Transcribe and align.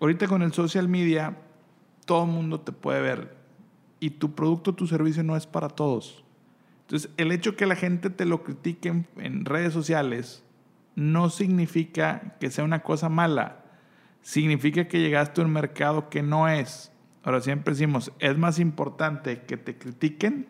ahorita 0.00 0.26
con 0.26 0.42
el 0.42 0.52
social 0.52 0.88
media, 0.88 1.36
todo 2.06 2.24
el 2.24 2.30
mundo 2.30 2.60
te 2.60 2.72
puede 2.72 3.00
ver 3.00 3.40
y 4.00 4.10
tu 4.10 4.34
producto, 4.34 4.74
tu 4.74 4.86
servicio 4.86 5.22
no 5.22 5.36
es 5.36 5.46
para 5.46 5.68
todos. 5.68 6.24
Entonces, 6.82 7.10
el 7.18 7.30
hecho 7.30 7.54
que 7.54 7.66
la 7.66 7.76
gente 7.76 8.10
te 8.10 8.24
lo 8.24 8.42
critique 8.42 8.88
en, 9.16 9.44
redes 9.44 9.72
sociales 9.72 10.42
no 10.96 11.30
significa 11.30 12.36
que 12.40 12.50
sea 12.50 12.64
una 12.64 12.82
cosa 12.82 13.08
mala. 13.08 13.64
Significa 14.22 14.88
que 14.88 15.00
llegaste 15.00 15.40
a 15.40 15.44
un 15.44 15.52
mercado 15.52 16.08
que 16.08 16.22
no 16.22 16.48
es. 16.48 16.90
Ahora 17.22 17.40
siempre 17.42 17.74
decimos, 17.74 18.10
es 18.18 18.36
más 18.36 18.58
importante 18.58 19.42
que 19.42 19.56
te 19.56 19.78
critiquen 19.78 20.48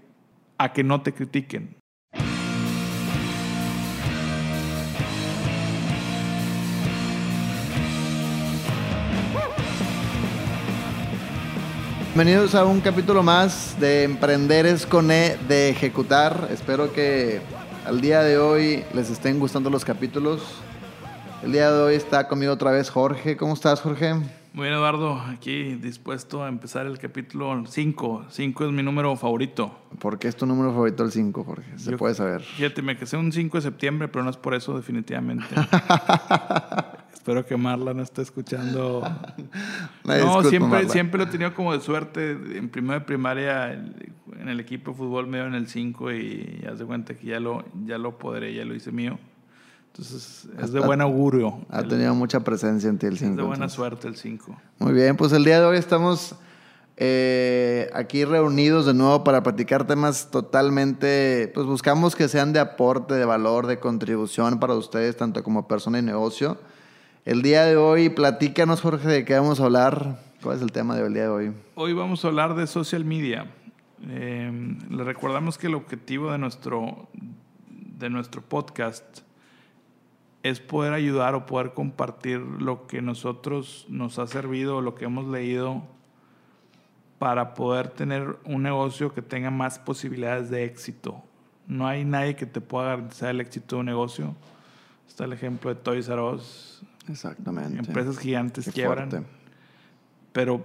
a 0.57 0.73
que 0.73 0.83
no 0.83 1.03
te 1.03 1.13
critiquen. 1.13 1.80
Bienvenidos 12.15 12.55
a 12.55 12.65
un 12.65 12.81
capítulo 12.81 13.23
más 13.23 13.79
de 13.79 14.03
Emprender 14.05 14.67
es 14.67 14.85
con 14.85 15.11
E 15.11 15.37
de 15.49 15.71
Ejecutar. 15.71 16.49
Espero 16.51 16.93
que 16.93 17.41
al 17.87 18.01
día 18.01 18.21
de 18.23 18.37
hoy 18.39 18.85
les 18.95 19.11
estén 19.11 19.39
gustando 19.39 19.71
los 19.71 19.85
capítulos. 19.85 20.43
El 21.43 21.53
día 21.53 21.71
de 21.71 21.81
hoy 21.81 21.95
está 21.95 22.27
conmigo 22.29 22.53
otra 22.53 22.73
vez 22.73 22.91
Jorge. 22.91 23.37
¿Cómo 23.37 23.55
estás, 23.55 23.81
Jorge? 23.81 24.15
Muy 24.53 24.65
bien, 24.65 24.75
Eduardo. 24.75 25.21
Aquí 25.21 25.77
dispuesto 25.77 26.43
a 26.45 26.49
empezar 26.49 26.85
el 26.87 26.99
capítulo 26.99 27.65
5. 27.67 28.25
5 28.29 28.65
es 28.67 28.73
mi 28.73 28.83
número 28.83 29.15
favorito. 29.17 29.73
¿Por 30.01 30.19
qué 30.19 30.27
es 30.29 30.37
tu 30.37 30.45
número 30.47 30.73
favorito 30.73 31.05
el 31.05 31.13
5, 31.13 31.45
Jorge? 31.45 31.79
Se 31.79 31.93
Yo- 31.93 31.97
puede 31.97 32.15
saber. 32.17 32.43
Fíjate, 32.43 32.83
me 32.83 32.99
casé 32.99 33.17
un 33.17 33.31
5 33.33 33.57
de 33.59 33.63
septiembre, 33.63 34.09
pero 34.09 34.25
no 34.25 34.31
es 34.31 34.37
por 34.37 34.55
eso 34.55 34.77
definitivamente. 34.77 35.47
Espero 37.13 37.45
que 37.45 37.57
Marla 37.57 37.93
no 37.95 38.03
esté 38.03 38.23
escuchando. 38.23 39.03
No, 40.05 40.15
disculpa, 40.15 40.49
siempre, 40.49 40.69
Marla. 40.71 40.89
siempre 40.89 41.19
lo 41.19 41.25
he 41.25 41.27
tenido 41.31 41.55
como 41.55 41.73
de 41.73 41.81
suerte. 41.81 42.31
En 42.57 42.69
primero 42.71 42.99
de 43.01 43.05
primaria, 43.07 43.73
en 43.73 44.49
el 44.49 44.59
equipo 44.59 44.91
de 44.93 44.97
fútbol 44.97 45.27
me 45.27 45.39
en 45.41 45.55
el 45.55 45.69
5 45.69 46.13
y 46.13 46.61
ya 46.63 46.77
se 46.77 46.85
cuenta 46.85 47.15
que 47.15 47.27
ya 47.27 47.39
lo, 47.41 47.65
ya 47.85 47.99
lo 47.99 48.19
poderé, 48.19 48.55
ya 48.55 48.65
lo 48.65 48.75
hice 48.75 48.91
mío. 48.91 49.19
Entonces, 49.93 50.49
es 50.59 50.73
de 50.73 50.79
Hasta- 50.79 50.87
buen 50.87 51.01
augurio. 51.01 51.61
Ha 51.69 51.81
El- 51.81 51.89
tenido 51.89 52.15
mucha 52.15 52.41
presencia 52.41 52.89
en 52.89 52.99
ti 52.99 53.07
el 53.07 53.19
5. 53.19 53.31
es 53.33 53.37
de 53.37 53.43
buena 53.43 53.69
suerte 53.69 54.09
el 54.09 54.17
5. 54.17 54.57
Muy 54.79 54.93
bien, 54.95 55.17
pues 55.17 55.33
el 55.33 55.45
día 55.45 55.61
de 55.61 55.67
hoy 55.67 55.77
estamos 55.77 56.35
eh, 56.97 57.89
aquí 57.93 58.25
reunidos 58.25 58.87
de 58.87 58.95
nuevo 58.95 59.25
para 59.25 59.43
platicar 59.43 59.87
temas 59.87 60.31
totalmente, 60.31 61.51
pues 61.55 61.67
buscamos 61.67 62.15
que 62.17 62.29
sean 62.29 62.53
de 62.53 62.61
aporte, 62.61 63.15
de 63.15 63.25
valor, 63.25 63.67
de 63.67 63.79
contribución 63.79 64.59
para 64.61 64.75
ustedes, 64.75 65.17
tanto 65.17 65.43
como 65.43 65.67
persona 65.69 65.99
y 65.99 66.03
negocio. 66.03 66.59
El 67.27 67.43
día 67.43 67.67
de 67.67 67.77
hoy, 67.77 68.09
platícanos, 68.09 68.81
Jorge, 68.81 69.07
de 69.07 69.25
qué 69.27 69.35
vamos 69.35 69.61
a 69.61 69.65
hablar. 69.65 70.19
¿Cuál 70.43 70.57
es 70.57 70.63
el 70.63 70.73
tema 70.73 70.97
del 70.97 71.13
día 71.13 71.25
de 71.25 71.29
hoy? 71.29 71.53
Hoy 71.75 71.93
vamos 71.93 72.25
a 72.25 72.29
hablar 72.29 72.55
de 72.55 72.67
social 72.67 73.05
media. 73.05 73.53
Eh, 74.09 74.51
le 74.89 75.05
recordamos 75.05 75.59
que 75.59 75.67
el 75.67 75.75
objetivo 75.75 76.33
de 76.33 76.39
nuestro, 76.39 77.11
de 77.69 78.09
nuestro 78.09 78.41
podcast 78.41 79.19
es 80.43 80.61
poder 80.61 80.95
ayudar 80.95 81.35
o 81.35 81.45
poder 81.45 81.75
compartir 81.75 82.39
lo 82.39 82.87
que 82.87 83.03
nosotros 83.03 83.85
nos 83.91 84.19
ha 84.19 84.27
servido, 84.27 84.81
lo 84.81 84.95
que 84.95 85.05
hemos 85.05 85.27
leído, 85.27 85.83
para 87.19 87.53
poder 87.53 87.89
tener 87.89 88.39
un 88.47 88.63
negocio 88.63 89.13
que 89.13 89.21
tenga 89.21 89.51
más 89.51 89.79
posibilidades 89.79 90.49
de 90.49 90.65
éxito. 90.65 91.23
No 91.67 91.87
hay 91.87 92.03
nadie 92.07 92.35
que 92.35 92.47
te 92.47 92.63
pueda 92.63 92.87
garantizar 92.87 93.29
el 93.29 93.43
éxito 93.43 93.77
de 93.77 93.81
un 93.81 93.87
negocio. 93.87 94.35
Está 95.07 95.27
el 95.27 95.35
ejemplo 95.35 95.69
de 95.69 95.77
Toys 95.77 96.09
R 96.09 96.23
Us. 96.23 96.83
Exactamente. 97.11 97.79
Empresas 97.79 98.19
gigantes 98.19 98.65
Qué 98.67 98.73
quiebran 98.73 99.11
fuerte. 99.11 99.29
pero 100.33 100.65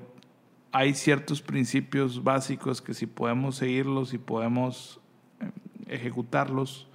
hay 0.72 0.94
ciertos 0.94 1.42
principios 1.42 2.24
básicos 2.24 2.82
que 2.82 2.94
si 2.94 3.06
podemos 3.06 3.56
seguirlos 3.56 4.14
y 4.14 4.18
podemos 4.18 5.00
eh, 5.40 5.50
ejecutarlos, 5.88 6.88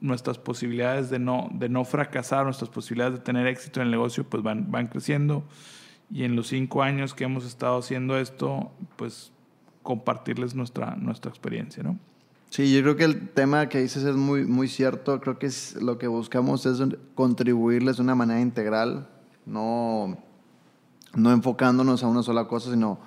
nuestras 0.00 0.38
posibilidades 0.38 1.08
de 1.08 1.18
no, 1.18 1.48
de 1.52 1.68
no 1.68 1.84
fracasar, 1.84 2.44
nuestras 2.44 2.68
posibilidades 2.68 3.18
de 3.18 3.24
tener 3.24 3.46
éxito 3.46 3.80
en 3.80 3.86
el 3.86 3.90
negocio, 3.90 4.24
pues 4.24 4.42
van, 4.42 4.70
van 4.70 4.88
creciendo. 4.88 5.44
Y 6.10 6.24
en 6.24 6.36
los 6.36 6.48
cinco 6.48 6.82
años 6.82 7.14
que 7.14 7.24
hemos 7.24 7.46
estado 7.46 7.78
haciendo 7.78 8.18
esto, 8.18 8.70
pues 8.96 9.32
compartirles 9.82 10.54
nuestra, 10.54 10.94
nuestra 10.96 11.30
experiencia, 11.30 11.82
¿no? 11.82 11.98
Sí, 12.50 12.72
yo 12.74 12.80
creo 12.82 12.96
que 12.96 13.04
el 13.04 13.28
tema 13.28 13.68
que 13.68 13.80
dices 13.80 14.04
es 14.04 14.16
muy, 14.16 14.44
muy 14.46 14.68
cierto. 14.68 15.20
Creo 15.20 15.38
que 15.38 15.46
es, 15.46 15.74
lo 15.82 15.98
que 15.98 16.06
buscamos 16.06 16.64
es 16.64 16.80
contribuirles 17.14 17.96
de 17.96 18.02
una 18.02 18.14
manera 18.14 18.40
integral, 18.40 19.08
no, 19.44 20.16
no 21.14 21.32
enfocándonos 21.32 22.02
a 22.02 22.06
una 22.06 22.22
sola 22.22 22.46
cosa, 22.48 22.70
sino 22.70 22.98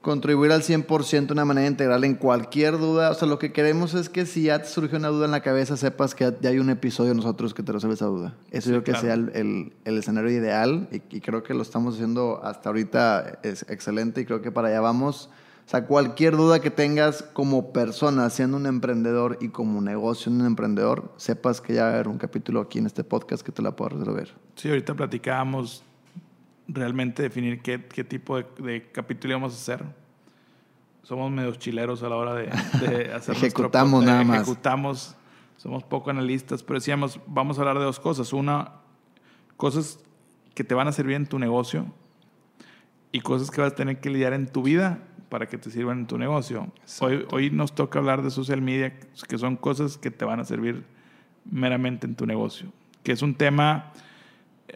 contribuir 0.00 0.52
al 0.52 0.62
100% 0.62 1.26
de 1.26 1.32
una 1.32 1.44
manera 1.44 1.66
integral 1.66 2.04
en 2.04 2.14
cualquier 2.14 2.78
duda. 2.78 3.10
O 3.10 3.14
sea, 3.14 3.26
lo 3.26 3.38
que 3.38 3.52
queremos 3.52 3.94
es 3.94 4.08
que 4.08 4.26
si 4.26 4.42
ya 4.44 4.60
te 4.62 4.68
surgió 4.68 4.98
una 4.98 5.08
duda 5.08 5.24
en 5.24 5.32
la 5.32 5.40
cabeza, 5.40 5.76
sepas 5.76 6.14
que 6.14 6.32
ya 6.40 6.50
hay 6.50 6.58
un 6.60 6.70
episodio 6.70 7.10
de 7.10 7.16
nosotros 7.16 7.52
que 7.54 7.62
te 7.64 7.72
resuelve 7.72 7.94
esa 7.94 8.06
duda. 8.06 8.34
Eso 8.50 8.68
Sí, 8.68 8.74
yo 8.74 8.82
creo 8.82 8.84
que 8.84 8.92
claro. 8.92 9.06
sea 9.06 9.14
el, 9.14 9.30
el- 9.34 9.72
el 9.84 9.98
escenario 9.98 10.30
ideal 10.30 10.88
y, 10.92 11.16
y 11.16 11.20
creo 11.20 11.42
que 11.42 11.52
lo 11.54 11.62
estamos 11.62 11.94
haciendo 11.94 12.40
hasta 12.44 12.68
ahorita 12.68 13.40
es 13.42 13.62
excelente 13.68 14.20
y 14.20 14.24
creo 14.26 14.40
que 14.42 14.52
para 14.52 14.68
allá 14.68 14.80
vamos. 14.80 15.30
O 15.68 15.70
sea, 15.70 15.84
cualquier 15.84 16.34
duda 16.34 16.60
que 16.62 16.70
tengas 16.70 17.22
como 17.34 17.74
persona, 17.74 18.30
siendo 18.30 18.56
un 18.56 18.64
emprendedor 18.64 19.36
y 19.42 19.50
como 19.50 19.82
negocio 19.82 20.32
en 20.32 20.40
un 20.40 20.46
emprendedor, 20.46 21.12
sepas 21.18 21.60
que 21.60 21.74
ya 21.74 21.82
va 21.82 21.88
a 21.90 21.92
haber 21.92 22.08
un 22.08 22.16
capítulo 22.16 22.62
aquí 22.62 22.78
en 22.78 22.86
este 22.86 23.04
podcast 23.04 23.44
que 23.44 23.52
te 23.52 23.60
la 23.60 23.76
puedo 23.76 23.90
resolver. 23.98 24.34
Sí, 24.56 24.70
ahorita 24.70 24.94
platicábamos 24.94 25.84
realmente 26.68 27.22
definir 27.22 27.60
qué, 27.60 27.84
qué 27.84 28.02
tipo 28.02 28.38
de, 28.38 28.46
de 28.60 28.90
capítulo 28.90 29.32
íbamos 29.32 29.52
a 29.52 29.56
hacer. 29.56 29.84
Somos 31.02 31.30
medio 31.30 31.54
chileros 31.56 32.02
a 32.02 32.08
la 32.08 32.16
hora 32.16 32.34
de, 32.34 32.44
de 32.44 32.48
hacer 33.12 33.12
nuestro 33.12 33.32
Ejecutamos 33.34 34.02
pod- 34.02 34.06
nada 34.06 34.24
más. 34.24 34.36
Ejecutamos, 34.40 35.16
somos 35.58 35.84
poco 35.84 36.08
analistas, 36.08 36.62
pero 36.62 36.78
decíamos, 36.78 37.20
vamos 37.26 37.58
a 37.58 37.60
hablar 37.60 37.78
de 37.78 37.84
dos 37.84 38.00
cosas. 38.00 38.32
Una, 38.32 38.72
cosas 39.58 39.98
que 40.54 40.64
te 40.64 40.74
van 40.74 40.88
a 40.88 40.92
servir 40.92 41.16
en 41.16 41.26
tu 41.26 41.38
negocio 41.38 41.84
y 43.12 43.20
cosas 43.20 43.50
que 43.50 43.60
vas 43.60 43.72
a 43.72 43.74
tener 43.74 44.00
que 44.00 44.08
lidiar 44.08 44.32
en 44.32 44.46
tu 44.50 44.62
vida 44.62 45.00
para 45.28 45.46
que 45.46 45.58
te 45.58 45.70
sirvan 45.70 46.00
en 46.00 46.06
tu 46.06 46.18
negocio. 46.18 46.72
Hoy, 47.00 47.26
hoy 47.30 47.50
nos 47.50 47.74
toca 47.74 47.98
hablar 47.98 48.22
de 48.22 48.30
social 48.30 48.62
media, 48.62 48.98
que 49.28 49.38
son 49.38 49.56
cosas 49.56 49.98
que 49.98 50.10
te 50.10 50.24
van 50.24 50.40
a 50.40 50.44
servir 50.44 50.84
meramente 51.44 52.06
en 52.06 52.14
tu 52.14 52.26
negocio, 52.26 52.72
que 53.02 53.12
es 53.12 53.22
un 53.22 53.34
tema 53.34 53.92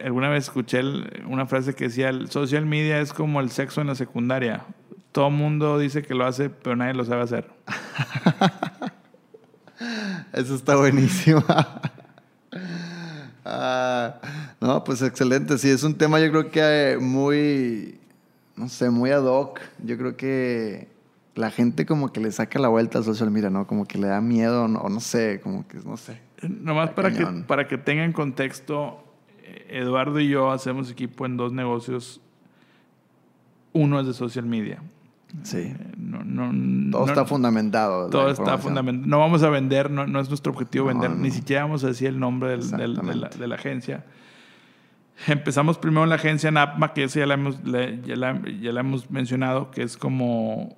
alguna 0.01 0.29
vez 0.29 0.45
escuché 0.45 0.81
una 1.27 1.45
frase 1.45 1.73
que 1.73 1.85
decía, 1.85 2.09
el 2.09 2.29
social 2.29 2.65
media 2.65 2.99
es 2.99 3.13
como 3.13 3.41
el 3.41 3.51
sexo 3.51 3.81
en 3.81 3.87
la 3.87 3.95
secundaria. 3.95 4.65
Todo 5.11 5.27
el 5.27 5.33
mundo 5.33 5.77
dice 5.77 6.01
que 6.01 6.15
lo 6.15 6.25
hace, 6.25 6.49
pero 6.49 6.75
nadie 6.75 6.93
lo 6.93 7.05
sabe 7.05 7.21
hacer. 7.21 7.49
Eso 10.33 10.55
está 10.55 10.75
buenísimo. 10.75 11.43
Ah, 13.45 14.21
no, 14.61 14.85
pues 14.85 15.01
excelente. 15.01 15.57
Sí, 15.57 15.69
es 15.69 15.83
un 15.83 15.97
tema 15.97 16.17
yo 16.21 16.29
creo 16.29 16.49
que 16.49 16.93
eh, 16.93 16.97
muy, 16.97 17.99
no 18.55 18.69
sé, 18.69 18.89
muy 18.89 19.11
ad 19.11 19.23
hoc. 19.25 19.59
Yo 19.83 19.97
creo 19.97 20.15
que 20.17 20.87
la 21.35 21.49
gente 21.51 21.85
como 21.85 22.11
que 22.13 22.19
le 22.19 22.31
saca 22.31 22.59
la 22.59 22.67
vuelta 22.67 22.99
al 22.99 23.03
social 23.03 23.31
media, 23.31 23.49
¿no? 23.49 23.65
Como 23.67 23.85
que 23.85 23.97
le 23.97 24.07
da 24.07 24.21
miedo, 24.21 24.65
o 24.65 24.89
no 24.89 24.99
sé, 24.99 25.39
como 25.41 25.67
que, 25.67 25.77
no 25.79 25.97
sé. 25.97 26.19
Nomás 26.47 26.91
para 26.91 27.11
que, 27.11 27.25
para 27.47 27.67
que 27.67 27.77
tengan 27.77 28.11
contexto, 28.13 29.03
eh, 29.43 29.79
Eduardo 29.81 30.19
y 30.19 30.27
yo 30.29 30.51
hacemos 30.51 30.91
equipo 30.91 31.25
en 31.25 31.37
dos 31.37 31.51
negocios. 31.53 32.21
Uno 33.71 33.99
es 33.99 34.05
de 34.07 34.13
social 34.13 34.45
media. 34.45 34.81
Sí. 35.41 35.57
Eh, 35.57 35.77
No, 35.97 36.23
no, 36.23 36.91
Todo 36.91 37.05
no- 37.07 37.11
está 37.11 37.25
fundamentado. 37.25 38.09
Todo 38.09 38.29
está 38.29 38.57
fundamentado. 38.59 39.07
No 39.09 39.19
vamos 39.19 39.41
a 39.41 39.49
vender, 39.49 39.89
no, 39.89 40.05
no 40.05 40.19
es 40.19 40.29
nuestro 40.29 40.51
objetivo 40.51 40.85
vender, 40.85 41.09
ni 41.11 41.31
siquiera 41.31 41.63
vamos 41.63 41.83
a 41.83 41.87
decir 41.87 42.07
el 42.09 42.19
nombre 42.19 42.49
del- 42.51 42.69
del- 42.71 42.95
de, 42.97 43.15
la, 43.15 43.29
de 43.29 43.47
la 43.47 43.55
agencia. 43.55 44.05
Empezamos 45.27 45.77
primero 45.77 46.03
en 46.03 46.09
la 46.09 46.15
agencia 46.15 46.51
NAPMA, 46.51 46.93
que 46.93 47.03
esa 47.05 47.19
ya 47.19 47.25
la, 47.27 47.35
hemos, 47.35 47.63
la- 47.65 47.89
ya, 48.01 48.15
la, 48.15 48.41
ya 48.61 48.71
la 48.71 48.79
hemos 48.81 49.09
mencionado, 49.11 49.71
que 49.71 49.83
es 49.83 49.95
como 49.97 50.75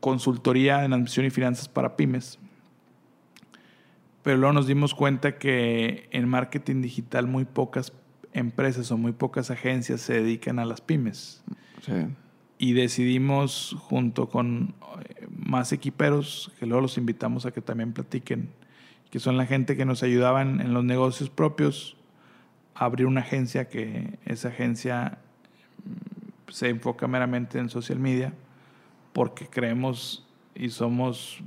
consultoría 0.00 0.84
en 0.84 0.92
admisión 0.92 1.26
y 1.26 1.30
finanzas 1.30 1.68
para 1.68 1.96
pymes. 1.96 2.38
Pero 4.22 4.36
luego 4.36 4.52
nos 4.52 4.66
dimos 4.66 4.94
cuenta 4.94 5.38
que 5.38 6.08
en 6.10 6.28
marketing 6.28 6.82
digital 6.82 7.26
muy 7.26 7.44
pocas 7.44 7.92
empresas 8.32 8.90
o 8.92 8.98
muy 8.98 9.12
pocas 9.12 9.50
agencias 9.50 10.00
se 10.02 10.14
dedican 10.14 10.58
a 10.58 10.64
las 10.64 10.80
pymes 10.80 11.42
Sí. 11.82 11.92
y 12.58 12.74
decidimos 12.74 13.74
junto 13.78 14.28
con 14.28 14.74
eh, 15.18 15.26
más 15.34 15.72
equiperos, 15.72 16.52
que 16.60 16.66
luego 16.66 16.82
los 16.82 16.98
invitamos 16.98 17.46
a 17.46 17.52
que 17.52 17.62
también 17.62 17.92
platiquen, 17.94 18.50
que 19.10 19.18
son 19.18 19.36
la 19.38 19.46
gente 19.46 19.76
que 19.76 19.86
nos 19.86 20.02
ayudaban 20.02 20.60
en 20.60 20.74
los 20.74 20.84
negocios 20.84 21.30
propios, 21.30 21.96
abrir 22.80 23.06
una 23.06 23.20
agencia 23.20 23.68
que 23.68 24.18
esa 24.24 24.48
agencia 24.48 25.18
mm, 25.84 26.50
se 26.50 26.70
enfoca 26.70 27.06
meramente 27.06 27.58
en 27.58 27.68
social 27.68 27.98
media, 27.98 28.32
porque 29.12 29.46
creemos 29.46 30.26
y 30.54 30.70
somos 30.70 31.38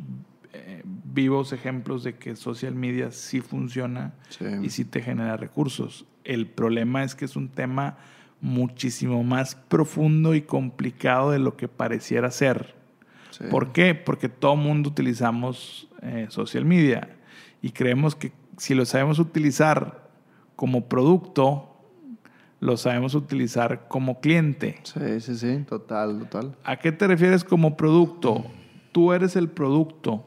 eh, 0.54 0.84
vivos 0.86 1.52
ejemplos 1.52 2.04
de 2.04 2.16
que 2.16 2.36
social 2.36 2.76
media 2.76 3.12
sí 3.12 3.42
funciona 3.42 4.14
Sí. 4.30 4.46
y 4.62 4.70
sí 4.70 4.86
te 4.86 5.02
genera 5.02 5.36
recursos. 5.36 6.06
El 6.24 6.46
problema 6.46 7.04
es 7.04 7.16
que 7.16 7.26
es 7.26 7.36
un 7.36 7.50
tema 7.50 7.98
muchísimo 8.40 9.24
más 9.24 9.56
profundo 9.56 10.36
y 10.36 10.42
complicado 10.44 11.32
de 11.32 11.40
lo 11.40 11.58
que 11.58 11.68
pareciera 11.68 12.30
ser. 12.30 12.76
Sí. 13.32 13.46
¿Por 13.50 13.72
qué? 13.72 13.96
Porque 13.96 14.30
todo 14.30 14.56
mundo 14.56 14.90
utilizamos 14.90 15.88
eh, 16.04 16.28
social 16.30 16.64
media 16.66 17.10
y 17.62 17.72
creemos 17.72 18.16
que 18.16 18.32
si 18.58 18.76
lo 18.76 18.86
sabemos 18.86 19.18
utilizar 19.18 20.03
como 20.56 20.88
producto, 20.88 21.70
lo 22.60 22.78
sabemos 22.78 23.14
utilizar 23.16 23.88
como 23.88 24.20
cliente. 24.22 24.78
Sí, 24.84 25.20
sí, 25.20 25.36
sí, 25.36 25.64
total, 25.68 26.20
total. 26.20 26.56
¿A 26.64 26.78
qué 26.78 26.92
te 26.92 27.08
refieres 27.08 27.44
como 27.44 27.76
producto? 27.76 28.46
Tú 28.92 29.12
eres 29.14 29.36
el 29.36 29.50
producto. 29.50 30.26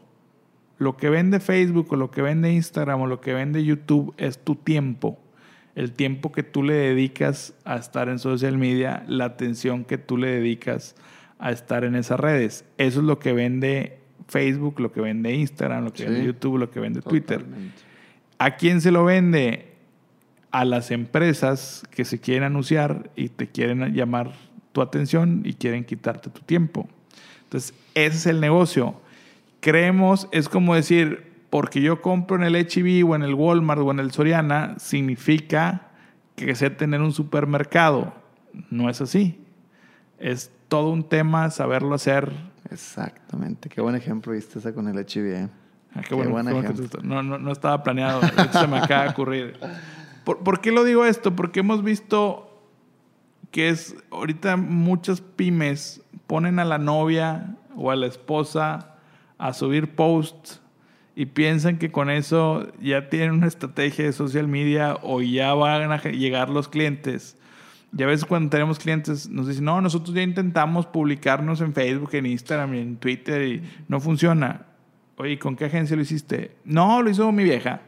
Lo 0.79 0.97
que 0.99 1.09
vende 1.09 1.41
Facebook 1.41 1.87
o 1.93 1.97
lo 1.97 2.11
que 2.11 2.21
vende 2.21 2.53
Instagram 2.53 3.01
o 3.01 3.07
lo 3.07 3.21
que 3.21 3.33
vende 3.33 3.65
YouTube 3.65 4.13
es 4.19 4.39
tu 4.39 4.55
tiempo. 4.57 5.19
El 5.75 5.93
tiempo 5.93 6.33
que 6.33 6.43
tú 6.43 6.63
le 6.63 6.75
dedicas 6.75 7.55
a 7.65 7.77
estar 7.77 8.09
en 8.09 8.19
social 8.19 8.59
media, 8.59 9.05
la 9.09 9.25
atención 9.27 9.85
que 9.85 9.97
tú 9.99 10.17
le 10.19 10.29
dedicas 10.29 10.97
a 11.39 11.51
estar 11.51 11.85
en 11.85 11.95
esas 11.95 12.19
redes. 12.21 12.65
Eso 12.79 13.01
es 13.01 13.07
lo 13.07 13.19
que 13.19 13.33
vende 13.33 13.99
Facebook, 14.29 14.81
lo 14.81 14.93
que 14.93 15.01
vende 15.01 15.35
Instagram, 15.35 15.85
lo 15.85 15.93
que 15.93 15.99
Sí. 15.99 16.05
vende 16.05 16.25
YouTube, 16.27 16.59
lo 16.59 16.71
que 16.71 16.81
vende 16.81 17.01
Twitter. 17.01 17.45
¿A 18.39 18.57
quién 18.57 18.81
se 18.83 18.91
lo 18.91 19.05
vende? 19.05 19.66
A 20.57 20.65
las 20.65 20.91
empresas 20.91 21.83
que 21.91 22.05
se 22.05 22.19
quieren 22.19 22.45
anunciar 22.45 23.11
y 23.15 23.29
te 23.29 23.49
quieren 23.49 23.93
llamar 23.93 24.33
tu 24.73 24.81
atención 24.81 25.43
y 25.45 25.55
quieren 25.55 25.85
quitarte 25.85 26.31
tu 26.31 26.41
tiempo. 26.41 26.89
Entonces, 27.45 27.75
ese 27.95 28.17
es 28.17 28.27
el 28.27 28.41
negocio. 28.41 29.01
Creemos, 29.61 30.29
es 30.33 30.49
como 30.49 30.75
decir, 30.75 31.33
porque 31.51 31.81
yo 31.83 32.01
compro 32.01 32.37
en 32.37 32.43
el 32.43 32.55
HB 32.55 33.07
o 33.07 33.15
en 33.15 33.23
el 33.23 33.35
Walmart 33.35 33.81
o 33.83 33.91
en 33.91 34.01
el 34.01 34.13
Soriana, 34.13 34.77
significa 34.79 35.89
que 36.37 36.55
sé 36.55 36.71
tener 36.71 37.01
un 37.03 37.13
supermercado. 37.13 38.15
No 38.71 38.89
es 38.89 39.01
así. 39.01 39.39
Es 40.19 40.51
todo 40.69 40.91
un 40.91 41.09
tema 41.09 41.51
saberlo 41.51 41.95
hacer. 41.95 42.33
Exactamente. 42.71 43.69
Qué 43.69 43.81
buen 43.81 43.95
ejemplo 43.95 44.33
viste 44.33 44.59
esa 44.59 44.73
con 44.73 44.89
el 44.89 44.97
HIV. 44.97 45.35
¿eh? 45.35 45.49
Ah, 45.95 46.01
qué 46.01 46.09
Qué 46.09 46.15
bueno, 46.15 46.31
buen 46.31 46.49
ejemplo. 46.49 47.01
no, 47.03 47.23
no, 47.23 47.39
no 47.39 47.53
estaba 47.53 47.83
planeado. 47.83 48.21
Se 48.53 48.67
me 48.67 48.79
acaba 48.79 49.05
de 49.05 49.09
ocurrir. 49.11 49.59
¿Por, 50.27 50.39
por 50.39 50.61
qué 50.61 50.73
lo 50.73 50.83
digo 50.83 51.05
esto? 51.05 51.37
Porque 51.37 51.61
hemos 51.61 51.85
visto 51.85 52.51
que 53.53 53.69
es 53.69 53.95
ahorita 54.11 54.57
muchas 54.57 55.21
pymes 55.21 56.03
ponen 56.27 56.59
a 56.59 56.65
la 56.65 56.79
novia 56.79 57.55
o 57.77 57.93
a 57.93 57.97
la 57.97 58.07
esposa 58.07 58.97
a 59.39 59.53
subir 59.53 59.95
posts 59.95 60.61
y 61.15 61.27
piensan 61.27 61.79
que 61.79 61.93
con 61.93 62.11
eso 62.11 62.67
ya 62.81 63.09
tienen 63.09 63.31
una 63.31 63.47
estrategia 63.47 64.05
de 64.05 64.13
social 64.13 64.49
media 64.49 64.99
o 65.01 65.23
ya 65.23 65.55
van 65.55 65.93
a 65.93 66.03
llegar 66.03 66.51
los 66.51 66.67
clientes. 66.67 67.39
Y 67.97 68.03
a 68.03 68.07
veces 68.07 68.25
cuando 68.25 68.51
tenemos 68.51 68.81
clientes 68.81 69.29
nos 69.29 69.47
dicen, 69.47 69.65
no, 69.65 69.81
nosotros 69.81 70.13
ya 70.13 70.23
intentamos 70.23 70.87
publicarnos 70.87 71.61
en 71.61 71.73
Facebook, 71.73 72.11
en 72.15 72.27
Instagram 72.27 72.75
en 72.75 72.97
Twitter 72.97 73.47
y 73.47 73.63
no 73.87 74.01
funciona. 74.01 74.67
Oye, 75.19 75.35
¿y 75.35 75.37
¿con 75.37 75.55
qué 75.55 75.67
agencia 75.67 75.95
lo 75.95 76.03
hiciste? 76.03 76.57
No, 76.65 77.01
lo 77.01 77.11
hizo 77.11 77.31
mi 77.31 77.45
vieja. 77.45 77.81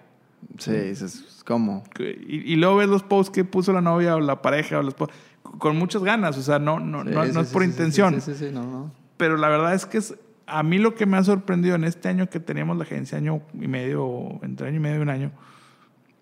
Sí, 0.59 0.73
dices, 0.73 1.43
¿cómo? 1.47 1.85
Y, 1.99 2.53
y 2.53 2.57
luego 2.57 2.77
ves 2.77 2.89
los 2.89 3.03
posts 3.03 3.31
que 3.33 3.45
puso 3.45 3.73
la 3.73 3.81
novia 3.81 4.17
o 4.17 4.21
la 4.21 4.43
pareja 4.43 4.79
o 4.79 4.83
los 4.83 4.95
po- 4.95 5.09
con 5.43 5.77
muchas 5.77 6.03
ganas, 6.03 6.37
o 6.37 6.43
sea, 6.43 6.59
no, 6.59 6.79
no, 6.81 7.05
Sí, 7.05 7.11
no, 7.11 7.25
sí, 7.27 7.31
no 7.33 7.41
es 7.41 7.49
por 7.53 7.63
intención. 7.65 8.21
Sí, 8.21 8.33
sí, 8.35 8.47
sí, 8.47 8.51
no, 8.53 8.63
no. 8.65 8.93
Pero 9.17 9.37
la 9.37 9.49
verdad 9.49 9.75
es 9.75 9.87
que 9.87 9.99
es, 9.99 10.15
a 10.47 10.63
mí 10.63 10.79
lo 10.79 10.95
que 10.95 11.07
me 11.07 11.17
ha 11.17 11.25
sorprendido 11.25 11.75
en 11.75 11.85
este 11.85 12.09
año 12.09 12.29
que 12.29 12.41
teníamos 12.41 12.77
la 12.77 12.85
agencia, 12.85 13.19
año 13.19 13.43
y 13.55 13.69
medio, 13.69 14.39
entre 14.43 14.69
año 14.69 14.77
y 14.77 14.81
medio 14.81 14.99
y 14.99 15.03
un 15.03 15.11
año, 15.11 15.33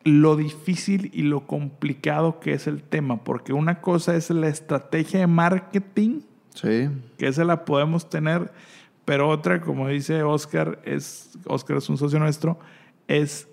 lo 0.04 0.36
difícil 0.36 1.10
y 1.12 1.22
lo 1.22 1.46
complicado 1.46 2.38
que 2.40 2.52
es 2.52 2.66
el 2.66 2.82
tema, 2.82 3.24
porque 3.24 3.52
una 3.52 3.80
cosa 3.80 4.14
es 4.14 4.30
la 4.30 4.48
estrategia 4.48 5.20
de 5.20 5.26
marketing, 5.26 6.20
Sí, 6.54 6.88
que 7.18 7.26
esa 7.28 7.44
la 7.44 7.64
podemos 7.66 8.08
tener, 8.08 8.50
pero 9.04 9.28
otra, 9.28 9.60
como 9.60 9.88
dice 9.88 10.22
Oscar, 10.22 10.80
es, 10.84 11.36
Oscar 11.46 11.76
es 11.78 11.88
un 11.90 11.98
socio 11.98 12.18
nuestro, 12.18 12.58
es 13.08 13.46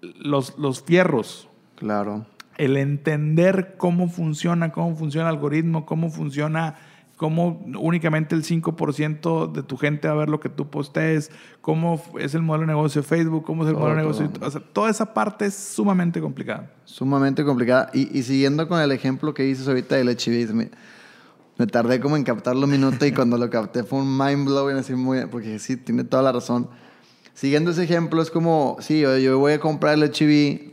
los, 0.00 0.58
los 0.58 0.82
fierros, 0.82 1.48
claro. 1.76 2.26
el 2.56 2.76
entender 2.76 3.74
cómo 3.78 4.08
funciona, 4.08 4.72
cómo 4.72 4.96
funciona 4.96 5.28
el 5.28 5.34
algoritmo, 5.34 5.86
cómo 5.86 6.10
funciona, 6.10 6.76
cómo 7.16 7.64
únicamente 7.78 8.34
el 8.34 8.44
5% 8.44 9.52
de 9.52 9.62
tu 9.64 9.76
gente 9.76 10.06
va 10.08 10.14
a 10.14 10.16
ver 10.16 10.28
lo 10.28 10.38
que 10.38 10.48
tú 10.48 10.70
postees, 10.70 11.30
cómo 11.60 12.00
es 12.18 12.34
el 12.34 12.42
modelo 12.42 12.62
de 12.62 12.68
negocio 12.68 13.02
de 13.02 13.08
Facebook, 13.08 13.44
cómo 13.44 13.64
es 13.64 13.68
el 13.70 13.74
Todo, 13.74 13.82
modelo 13.84 13.96
de 13.96 14.02
negocio. 14.02 14.30
todo. 14.30 14.46
O 14.46 14.50
sea, 14.50 14.60
toda 14.60 14.90
esa 14.90 15.12
parte 15.14 15.46
es 15.46 15.54
sumamente 15.54 16.20
complicada. 16.20 16.70
Sumamente 16.84 17.44
complicada. 17.44 17.90
Y, 17.92 18.16
y 18.16 18.22
siguiendo 18.22 18.68
con 18.68 18.80
el 18.80 18.92
ejemplo 18.92 19.34
que 19.34 19.42
dices 19.42 19.66
ahorita 19.66 19.96
del 19.96 20.10
HIV, 20.10 20.54
me, 20.54 20.70
me 21.58 21.66
tardé 21.66 21.98
como 21.98 22.16
en 22.16 22.22
captarlo 22.22 22.66
un 22.66 22.70
minuto 22.70 23.04
y 23.04 23.12
cuando 23.12 23.36
lo 23.36 23.50
capté 23.50 23.82
fue 23.82 23.98
un 23.98 24.16
mind 24.16 24.46
blowing 24.46 24.76
así 24.76 24.94
muy... 24.94 25.26
Porque 25.26 25.58
sí, 25.58 25.76
tiene 25.76 26.04
toda 26.04 26.22
la 26.22 26.30
razón. 26.30 26.68
Siguiendo 27.38 27.70
ese 27.70 27.84
ejemplo 27.84 28.20
es 28.20 28.32
como, 28.32 28.78
sí, 28.80 28.98
yo, 28.98 29.38
voy 29.38 29.52
a 29.52 29.60
comprar 29.60 29.94
el 29.94 30.02
HIV, 30.12 30.72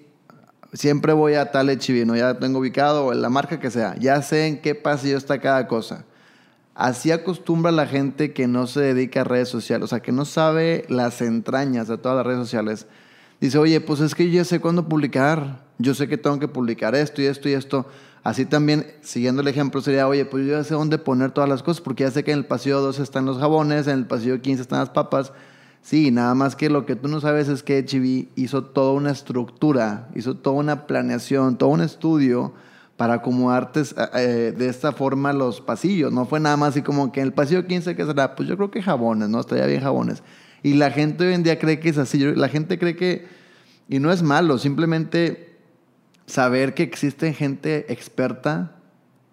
siempre 0.74 1.14
voy 1.14 1.36
a 1.36 1.52
tal 1.52 1.70
HIV, 1.70 2.08
¿no? 2.08 2.16
Ya 2.16 2.40
tengo 2.40 2.58
ubicado, 2.58 3.06
o 3.06 3.14
la 3.14 3.30
marca 3.30 3.60
que 3.60 3.70
sea, 3.70 3.96
ya 4.00 4.20
sé 4.24 4.48
en 4.48 4.60
qué 4.60 4.74
pasillo 4.74 5.16
está 5.16 5.40
cada 5.40 5.68
cosa. 5.68 6.06
Así 6.74 7.12
acostumbra 7.12 7.72
la 7.72 7.86
gente 7.86 8.34
que 8.34 8.48
no 8.48 8.66
se 8.66 8.80
dedica 8.80 9.22
a 9.22 9.24
redes 9.26 9.48
sociales, 9.48 9.84
o 9.84 9.88
sea, 9.88 10.00
que 10.00 10.12
no 10.12 10.26
sabe 10.26 10.86
las 10.90 11.22
entrañas 11.22 11.88
de 11.88 12.00
todas 12.00 12.18
las 12.18 12.26
redes 12.26 12.40
sociales. 12.40 12.88
Dice, 13.40 13.60
oye, 13.60 13.80
pues 13.80 14.00
es 14.00 14.16
que 14.16 14.26
yo 14.26 14.38
ya 14.38 14.44
sé 14.44 14.60
cuándo 14.60 14.90
publicar. 14.90 15.64
Yo 15.78 15.94
sé 15.94 16.08
que 16.08 16.18
tengo 16.18 16.40
que 16.40 16.48
publicar 16.48 16.96
esto 16.96 17.22
y 17.22 17.26
esto 17.26 17.48
y 17.48 17.54
esto. 17.54 17.86
Así 18.24 18.44
también, 18.44 18.88
siguiendo 19.02 19.44
el 19.44 19.48
ejemplo, 19.50 19.82
sería, 19.82 20.08
oye, 20.08 20.26
pues 20.26 20.48
yo 20.48 20.54
ya 20.54 20.64
sé 20.64 20.74
dónde 20.74 20.98
poner 20.98 21.30
todas 21.30 21.48
las 21.48 21.62
cosas, 21.62 21.82
porque 21.82 22.06
ya 22.06 22.10
sé 22.10 22.24
que 22.24 22.32
en 22.32 22.40
el 22.40 22.46
pasillo 22.48 22.82
2 22.82 22.98
están 22.98 23.28
los 23.28 23.38
jabones, 23.38 23.86
en 23.86 24.00
el 24.00 24.08
pasillo 24.08 24.42
15 24.42 24.64
están 24.64 24.80
las 24.80 24.90
papas. 24.90 25.32
Sí, 25.86 26.10
nada 26.10 26.34
más 26.34 26.56
que 26.56 26.72
lo 26.72 26.88
que 26.88 26.96
tú 26.96 27.08
no 27.08 27.22
sabes 27.22 27.48
es 27.48 27.62
que 27.62 27.86
HB 27.86 28.30
hizo 28.36 28.64
toda 28.64 28.94
una 28.94 29.12
estructura, 29.12 30.10
hizo 30.16 30.36
toda 30.36 30.56
una 30.56 30.88
planeación, 30.88 31.60
todo 31.60 31.70
un 31.70 31.82
estudio 31.82 32.54
para 32.98 33.14
acomodarte 33.14 33.84
eh, 34.16 34.52
de 34.58 34.68
esta 34.68 34.94
forma 34.94 35.32
los 35.32 35.62
pasillos. 35.62 36.12
No 36.12 36.26
fue 36.26 36.40
nada 36.40 36.58
más 36.58 36.70
así 36.70 36.82
como 36.82 37.12
que 37.12 37.20
en 37.20 37.28
el 37.28 37.34
pasillo 37.34 37.68
15, 37.68 37.96
¿qué 37.96 38.04
será? 38.04 38.36
Pues 38.36 38.50
yo 38.50 38.58
creo 38.58 38.72
que 38.72 38.82
jabones, 38.82 39.30
¿no? 39.30 39.40
Estaría 39.40 39.68
bien 39.68 39.82
jabones. 39.82 40.24
Y 40.64 40.74
la 40.74 40.90
gente 40.90 41.28
hoy 41.28 41.36
en 41.36 41.44
día 41.44 41.60
cree 41.60 41.80
que 41.80 41.90
es 41.90 42.00
así. 42.00 42.18
La 42.18 42.50
gente 42.50 42.80
cree 42.80 42.96
que... 42.96 43.28
Y 43.88 44.00
no 44.00 44.12
es 44.12 44.24
malo, 44.24 44.58
simplemente 44.58 45.56
saber 46.26 46.74
que 46.74 46.82
existe 46.82 47.32
gente 47.32 47.94
experta, 47.94 48.76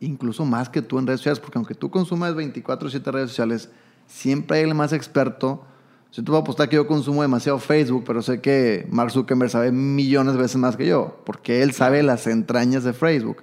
incluso 0.01 0.45
más 0.45 0.69
que 0.69 0.83
tú 0.83 0.99
en 0.99 1.07
redes 1.07 1.21
sociales, 1.21 1.41
porque 1.41 1.57
aunque 1.57 1.75
tú 1.75 1.91
consumas 1.91 2.35
24/7 2.35 3.11
redes 3.11 3.31
sociales, 3.31 3.71
siempre 4.07 4.59
hay 4.59 4.65
el 4.65 4.75
más 4.75 4.93
experto. 4.93 5.65
Yo 6.13 6.23
te 6.23 6.31
a 6.31 6.37
apostar 6.37 6.69
que 6.69 6.77
yo 6.77 6.87
consumo 6.87 7.23
demasiado 7.23 7.59
Facebook, 7.59 8.05
pero 8.07 8.21
sé 8.21 8.43
que 8.43 8.87
Mark 8.91 9.11
Zuckerberg 9.13 9.51
sabe 9.51 9.73
millones 9.73 10.35
de 10.35 10.43
veces 10.43 10.57
más 10.59 10.77
que 10.77 10.87
yo, 10.87 11.23
porque 11.25 11.63
él 11.63 11.73
sabe 11.73 12.03
las 12.03 12.27
entrañas 12.27 12.85
de 12.85 12.93
Facebook. 12.93 13.43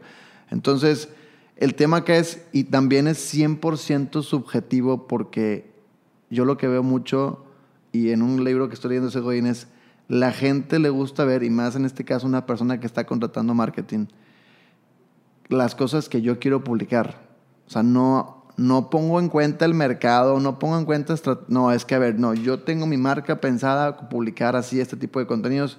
Entonces, 0.52 1.10
el 1.56 1.74
tema 1.74 1.98
acá 1.98 2.16
es, 2.16 2.46
y 2.52 2.66
también 2.66 3.08
es 3.08 3.34
100% 3.34 4.22
subjetivo, 4.22 5.08
porque 5.08 5.72
yo 6.30 6.46
lo 6.46 6.58
que 6.58 6.68
veo 6.68 6.84
mucho, 6.84 7.44
y 7.92 8.12
en 8.12 8.22
un 8.22 8.44
libro 8.44 8.68
que 8.68 8.76
estoy 8.76 8.90
leyendo 8.90 9.10
ese 9.10 9.20
Godín 9.20 9.48
es, 9.48 9.68
la 10.08 10.32
gente 10.32 10.78
le 10.78 10.90
gusta 10.90 11.26
ver, 11.26 11.42
y 11.42 11.50
más 11.50 11.76
en 11.76 11.86
este 11.86 12.06
caso 12.06 12.28
una 12.28 12.46
persona 12.46 12.80
que 12.80 12.86
está 12.86 13.08
contratando 13.08 13.56
marketing, 13.56 14.06
las 15.48 15.74
cosas 15.74 16.08
que 16.08 16.22
yo 16.22 16.38
quiero 16.38 16.64
publicar. 16.64 17.28
O 17.66 17.72
sea, 17.72 17.82
no, 17.82 18.38
no 18.60 18.89
pongo 18.89 19.20
en 19.20 19.30
cuenta 19.30 19.63
el 19.63 19.74
mercado, 19.74 20.39
no 20.39 20.60
pongo 20.60 20.78
en 20.78 20.86
cuenta... 20.86 21.16
No, 21.48 21.72
es 21.72 21.86
que, 21.86 21.96
a 21.96 22.00
ver, 22.00 22.20
no, 22.20 22.34
yo 22.34 22.60
tengo 22.60 22.86
mi 22.86 22.98
marca 22.98 23.39
pensada 23.39 24.10
publicar 24.10 24.58
así 24.58 24.82
este 24.82 24.98
tipo 24.98 25.20
de 25.20 25.28
contenidos 25.28 25.78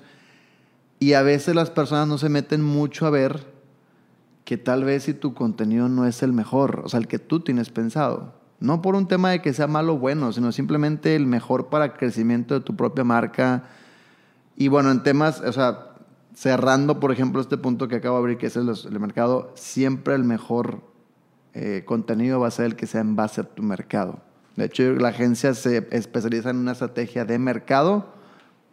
y 0.99 1.13
a 1.13 1.23
veces 1.23 1.55
las 1.55 1.71
personas 1.71 2.09
no 2.09 2.17
se 2.17 2.31
meten 2.31 2.63
mucho 2.63 3.07
a 3.07 3.11
ver 3.11 3.47
que 4.45 4.57
tal 4.57 4.85
vez 4.85 5.05
si 5.05 5.15
tu 5.15 5.35
contenido 5.35 5.91
no 5.91 6.07
es 6.07 6.23
el 6.23 6.33
mejor, 6.33 6.81
o 6.85 6.89
sea, 6.89 6.99
el 6.99 7.07
que 7.07 7.19
tú 7.19 7.41
tienes 7.41 7.69
pensado. 7.69 8.33
No 8.61 8.81
por 8.81 8.95
un 8.95 9.07
tema 9.07 9.31
de 9.31 9.43
que 9.43 9.53
sea 9.53 9.67
malo 9.67 9.95
o 9.95 9.99
bueno, 9.99 10.33
sino 10.33 10.51
simplemente 10.51 11.15
el 11.17 11.27
mejor 11.27 11.69
para 11.69 11.95
crecimiento 11.95 12.55
de 12.55 12.61
tu 12.61 12.77
propia 12.77 13.05
marca. 13.05 13.65
Y 14.57 14.69
bueno, 14.69 14.91
en 14.91 15.03
temas, 15.03 15.41
o 15.41 15.53
sea, 15.53 15.93
cerrando, 16.35 16.99
por 16.99 17.13
ejemplo, 17.13 17.41
este 17.41 17.59
punto 17.59 17.89
que 17.89 17.97
acabo 17.97 18.17
de 18.17 18.21
abrir, 18.21 18.39
que 18.39 18.47
es 18.47 18.57
el 18.57 19.01
mercado, 19.01 19.53
siempre 19.55 20.15
el 20.15 20.25
mejor 20.25 20.90
eh, 21.55 21.83
contenido 21.85 22.41
va 22.41 22.49
a 22.49 22.51
ser 22.51 22.67
el 22.67 22.77
que 22.77 22.87
sea 22.87 23.01
en 23.01 23.17
base 23.17 23.41
a 23.41 23.45
tu 23.45 23.63
mercado. 23.63 24.21
De 24.57 24.67
hecho, 24.67 24.93
la 24.93 25.09
agencia 25.09 25.55
se 25.55 25.89
especializa 25.91 26.51
en 26.51 26.57
una 26.57 26.73
estrategia 26.73 27.25
de 27.25 27.39
mercado 27.39 28.13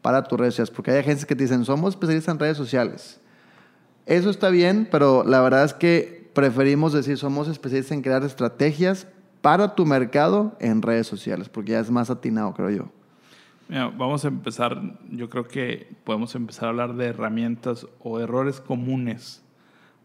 para 0.01 0.24
tus 0.24 0.39
redes 0.39 0.53
sociales, 0.53 0.72
porque 0.72 0.91
hay 0.91 1.00
agencias 1.00 1.25
que 1.25 1.36
te 1.36 1.43
dicen, 1.43 1.65
somos 1.65 1.93
especialistas 1.93 2.34
en 2.34 2.39
redes 2.39 2.57
sociales. 2.57 3.19
Eso 4.05 4.29
está 4.29 4.50
bien, 4.50 4.88
pero 4.89 5.24
la 5.24 5.41
verdad 5.41 5.65
es 5.65 5.74
que 5.74 6.29
preferimos 6.34 6.93
decir, 6.93 7.17
somos 7.17 7.48
especialistas 7.48 7.93
en 7.93 8.01
crear 8.01 8.24
estrategias 8.24 9.07
para 9.41 9.75
tu 9.75 9.86
mercado 9.86 10.55
en 10.60 10.81
redes 10.81 11.07
sociales, 11.07 11.50
porque 11.50 11.72
ya 11.72 11.79
es 11.79 11.91
más 11.91 12.10
atinado, 12.10 12.53
creo 12.53 12.69
yo. 12.69 12.91
Mira, 13.69 13.88
vamos 13.88 14.24
a 14.24 14.29
empezar, 14.29 14.81
yo 15.10 15.29
creo 15.29 15.48
que 15.48 15.93
podemos 16.03 16.36
empezar 16.36 16.65
a 16.65 16.69
hablar 16.69 16.96
de 16.96 17.07
herramientas 17.07 17.86
o 18.00 18.19
errores 18.19 18.62
comunes 18.62 19.43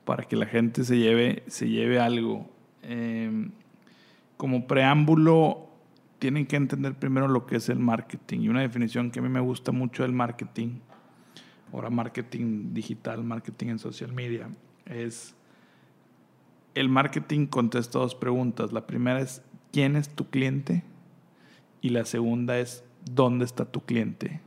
para 0.04 0.24
que 0.24 0.36
la 0.36 0.46
gente 0.46 0.84
se 0.84 0.98
lleve, 0.98 1.44
se 1.46 1.68
lleve 1.68 2.00
algo. 2.00 2.50
Eh, 2.82 3.48
como 4.36 4.66
preámbulo, 4.66 5.68
tienen 6.18 6.46
que 6.46 6.56
entender 6.56 6.94
primero 6.94 7.28
lo 7.28 7.46
que 7.46 7.56
es 7.56 7.68
el 7.68 7.78
marketing. 7.78 8.40
Y 8.40 8.48
una 8.48 8.60
definición 8.60 9.10
que 9.10 9.20
a 9.20 9.22
mí 9.22 9.28
me 9.28 9.40
gusta 9.40 9.72
mucho 9.72 10.02
del 10.02 10.12
marketing, 10.12 10.80
ahora 11.72 11.90
marketing 11.90 12.74
digital, 12.74 13.24
marketing 13.24 13.68
en 13.68 13.78
social 13.78 14.12
media, 14.12 14.48
es 14.86 15.34
el 16.74 16.88
marketing 16.88 17.46
contesta 17.46 17.98
dos 17.98 18.14
preguntas. 18.14 18.72
La 18.72 18.86
primera 18.86 19.20
es, 19.20 19.42
¿quién 19.72 19.96
es 19.96 20.08
tu 20.08 20.28
cliente? 20.28 20.84
Y 21.80 21.90
la 21.90 22.04
segunda 22.04 22.58
es, 22.58 22.84
¿dónde 23.04 23.44
está 23.44 23.64
tu 23.64 23.80
cliente? 23.80 24.40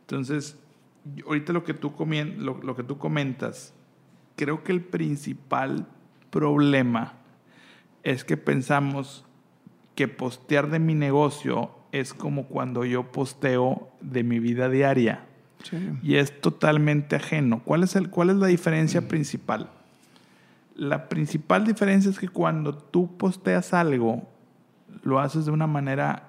Entonces, 0.00 0.58
ahorita 1.26 1.52
lo 1.52 1.64
que, 1.64 1.74
tú 1.74 1.94
lo, 2.38 2.62
lo 2.62 2.76
que 2.76 2.82
tú 2.82 2.98
comentas, 2.98 3.74
creo 4.36 4.62
que 4.64 4.72
el 4.72 4.82
principal 4.82 5.88
problema 6.36 7.14
es 8.02 8.24
que 8.24 8.36
pensamos 8.36 9.24
que 9.94 10.06
postear 10.06 10.68
de 10.68 10.78
mi 10.78 10.94
negocio 10.94 11.70
es 11.92 12.12
como 12.12 12.46
cuando 12.46 12.84
yo 12.84 13.10
posteo 13.10 13.88
de 14.02 14.22
mi 14.22 14.38
vida 14.38 14.68
diaria. 14.68 15.24
Y 16.02 16.16
es 16.16 16.42
totalmente 16.42 17.16
ajeno. 17.16 17.62
¿Cuál 17.64 17.84
es, 17.84 17.96
el, 17.96 18.10
cuál 18.10 18.28
es 18.30 18.36
la 18.36 18.46
diferencia 18.48 19.00
mm. 19.00 19.04
principal? 19.08 19.70
La 20.76 21.08
principal 21.08 21.64
diferencia 21.64 22.10
es 22.10 22.18
que 22.18 22.28
cuando 22.28 22.76
tú 22.76 23.16
posteas 23.16 23.72
algo, 23.72 24.28
lo 25.02 25.18
haces 25.18 25.46
de 25.46 25.52
una 25.52 25.66
manera, 25.66 26.28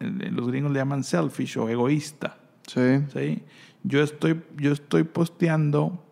eh, 0.00 0.28
los 0.30 0.48
gringos 0.48 0.70
le 0.70 0.78
llaman 0.78 1.02
selfish 1.02 1.56
o 1.56 1.68
egoísta. 1.70 2.36
Sí. 2.66 3.00
¿sí? 3.12 3.42
Yo, 3.82 4.02
estoy, 4.02 4.42
yo 4.58 4.70
estoy 4.72 5.04
posteando 5.04 6.04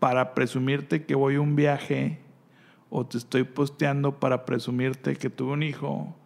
para 0.00 0.34
presumirte 0.34 1.04
que 1.04 1.14
voy 1.14 1.36
a 1.36 1.40
un 1.40 1.54
viaje 1.54 2.18
o 2.88 3.06
te 3.06 3.18
estoy 3.18 3.44
posteando 3.44 4.18
para 4.18 4.44
presumirte 4.44 5.14
que 5.14 5.30
tuve 5.30 5.52
un 5.52 5.62
hijo, 5.62 6.16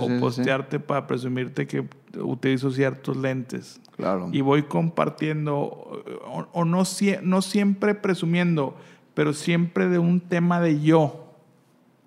o 0.00 0.20
postearte 0.20 0.80
para 0.80 1.06
presumirte 1.06 1.66
que 1.66 1.86
utilizo 2.18 2.70
ciertos 2.70 3.16
lentes. 3.18 3.80
Claro. 3.96 4.30
Y 4.32 4.40
voy 4.40 4.62
compartiendo, 4.62 5.54
o, 5.54 6.64
no, 6.64 6.84
no 7.22 7.42
siempre 7.42 7.94
presumiendo, 7.94 8.74
pero 9.12 9.34
siempre 9.34 9.88
de 9.88 9.98
un 9.98 10.20
tema 10.20 10.60
de 10.60 10.80
yo. 10.80 11.22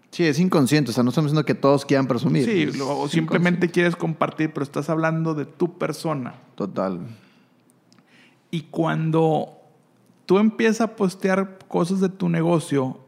Sí, 0.09 0.25
es 0.25 0.39
inconsciente, 0.39 0.89
o 0.89 0.93
sea, 0.93 1.03
no 1.03 1.09
estamos 1.09 1.31
diciendo 1.31 1.45
que 1.45 1.53
todos 1.53 1.85
quieran 1.85 2.07
presumir. 2.07 2.45
Sí, 2.45 2.81
o 2.81 3.07
simplemente 3.07 3.69
quieres 3.69 3.95
compartir, 3.95 4.51
pero 4.51 4.63
estás 4.63 4.89
hablando 4.89 5.35
de 5.35 5.45
tu 5.45 5.77
persona. 5.77 6.33
Total. 6.55 6.99
Y 8.49 8.61
cuando 8.61 9.58
tú 10.29 10.38
empiezas 10.38 10.81
a 10.81 10.95
postear 10.95 11.57
cosas 11.67 12.01
de 12.01 12.07
tu 12.07 12.29
negocio, 12.29 13.00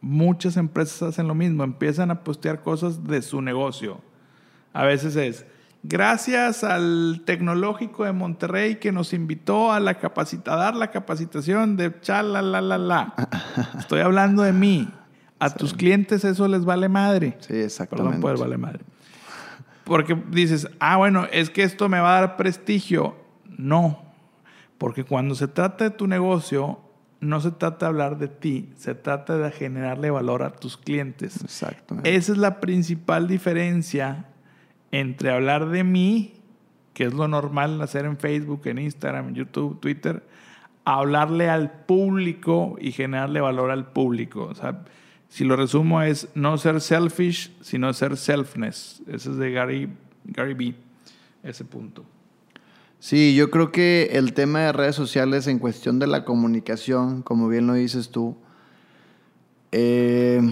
muchas 0.00 0.56
empresas 0.56 1.02
hacen 1.02 1.26
lo 1.26 1.34
mismo, 1.34 1.64
empiezan 1.64 2.12
a 2.12 2.22
postear 2.22 2.62
cosas 2.62 3.02
de 3.08 3.22
su 3.22 3.42
negocio. 3.42 4.00
A 4.72 4.84
veces 4.84 5.16
es, 5.16 5.44
gracias 5.82 6.62
al 6.62 7.22
Tecnológico 7.24 8.04
de 8.04 8.12
Monterrey 8.12 8.76
que 8.76 8.92
nos 8.92 9.12
invitó 9.12 9.72
a, 9.72 9.80
la 9.80 9.98
a 10.00 10.56
dar 10.56 10.76
la 10.76 10.92
capacitación 10.92 11.76
de 11.76 11.92
chala, 12.02 12.40
la, 12.40 12.60
la, 12.60 12.78
la. 12.78 13.14
Estoy 13.80 14.02
hablando 14.02 14.44
de 14.44 14.52
mí. 14.52 14.88
A 15.40 15.50
tus 15.50 15.74
clientes 15.74 16.24
eso 16.24 16.46
les 16.46 16.64
vale 16.64 16.88
madre. 16.88 17.36
Sí, 17.40 17.56
exactamente. 17.56 18.10
Perdón, 18.10 18.20
pues 18.20 18.38
vale 18.38 18.58
madre. 18.58 18.84
Porque 19.82 20.16
dices, 20.30 20.68
ah, 20.78 20.98
bueno, 20.98 21.26
es 21.32 21.50
que 21.50 21.64
esto 21.64 21.88
me 21.88 21.98
va 21.98 22.16
a 22.16 22.20
dar 22.20 22.36
prestigio. 22.36 23.16
No, 23.58 24.09
porque 24.80 25.04
cuando 25.04 25.34
se 25.34 25.46
trata 25.46 25.84
de 25.84 25.90
tu 25.90 26.06
negocio, 26.06 26.80
no 27.20 27.38
se 27.42 27.50
trata 27.50 27.84
de 27.84 27.86
hablar 27.90 28.16
de 28.16 28.28
ti, 28.28 28.70
se 28.76 28.94
trata 28.94 29.36
de 29.36 29.50
generarle 29.50 30.10
valor 30.10 30.42
a 30.42 30.52
tus 30.52 30.78
clientes. 30.78 31.42
Exacto. 31.42 31.98
Esa 32.02 32.32
es 32.32 32.38
la 32.38 32.60
principal 32.60 33.28
diferencia 33.28 34.24
entre 34.90 35.32
hablar 35.32 35.68
de 35.68 35.84
mí, 35.84 36.32
que 36.94 37.04
es 37.04 37.12
lo 37.12 37.28
normal 37.28 37.82
hacer 37.82 38.06
en 38.06 38.16
Facebook, 38.16 38.62
en 38.64 38.78
Instagram, 38.78 39.28
en 39.28 39.34
YouTube, 39.34 39.78
Twitter, 39.80 40.26
a 40.86 40.94
hablarle 40.94 41.50
al 41.50 41.70
público 41.70 42.78
y 42.80 42.92
generarle 42.92 43.42
valor 43.42 43.70
al 43.70 43.92
público. 43.92 44.44
O 44.44 44.54
sea, 44.54 44.84
si 45.28 45.44
lo 45.44 45.56
resumo 45.56 46.00
es 46.00 46.30
no 46.34 46.56
ser 46.56 46.80
selfish, 46.80 47.52
sino 47.60 47.92
ser 47.92 48.16
selfness. 48.16 49.02
Ese 49.06 49.32
es 49.32 49.36
de 49.36 49.52
Gary, 49.52 49.90
Gary 50.24 50.54
B, 50.54 50.74
ese 51.42 51.66
punto. 51.66 52.06
Sí, 53.00 53.34
yo 53.34 53.50
creo 53.50 53.72
que 53.72 54.10
el 54.12 54.34
tema 54.34 54.60
de 54.60 54.72
redes 54.72 54.94
sociales 54.94 55.46
en 55.46 55.58
cuestión 55.58 55.98
de 55.98 56.06
la 56.06 56.26
comunicación, 56.26 57.22
como 57.22 57.48
bien 57.48 57.66
lo 57.66 57.72
dices 57.72 58.10
tú, 58.10 58.36
eh, 59.72 60.42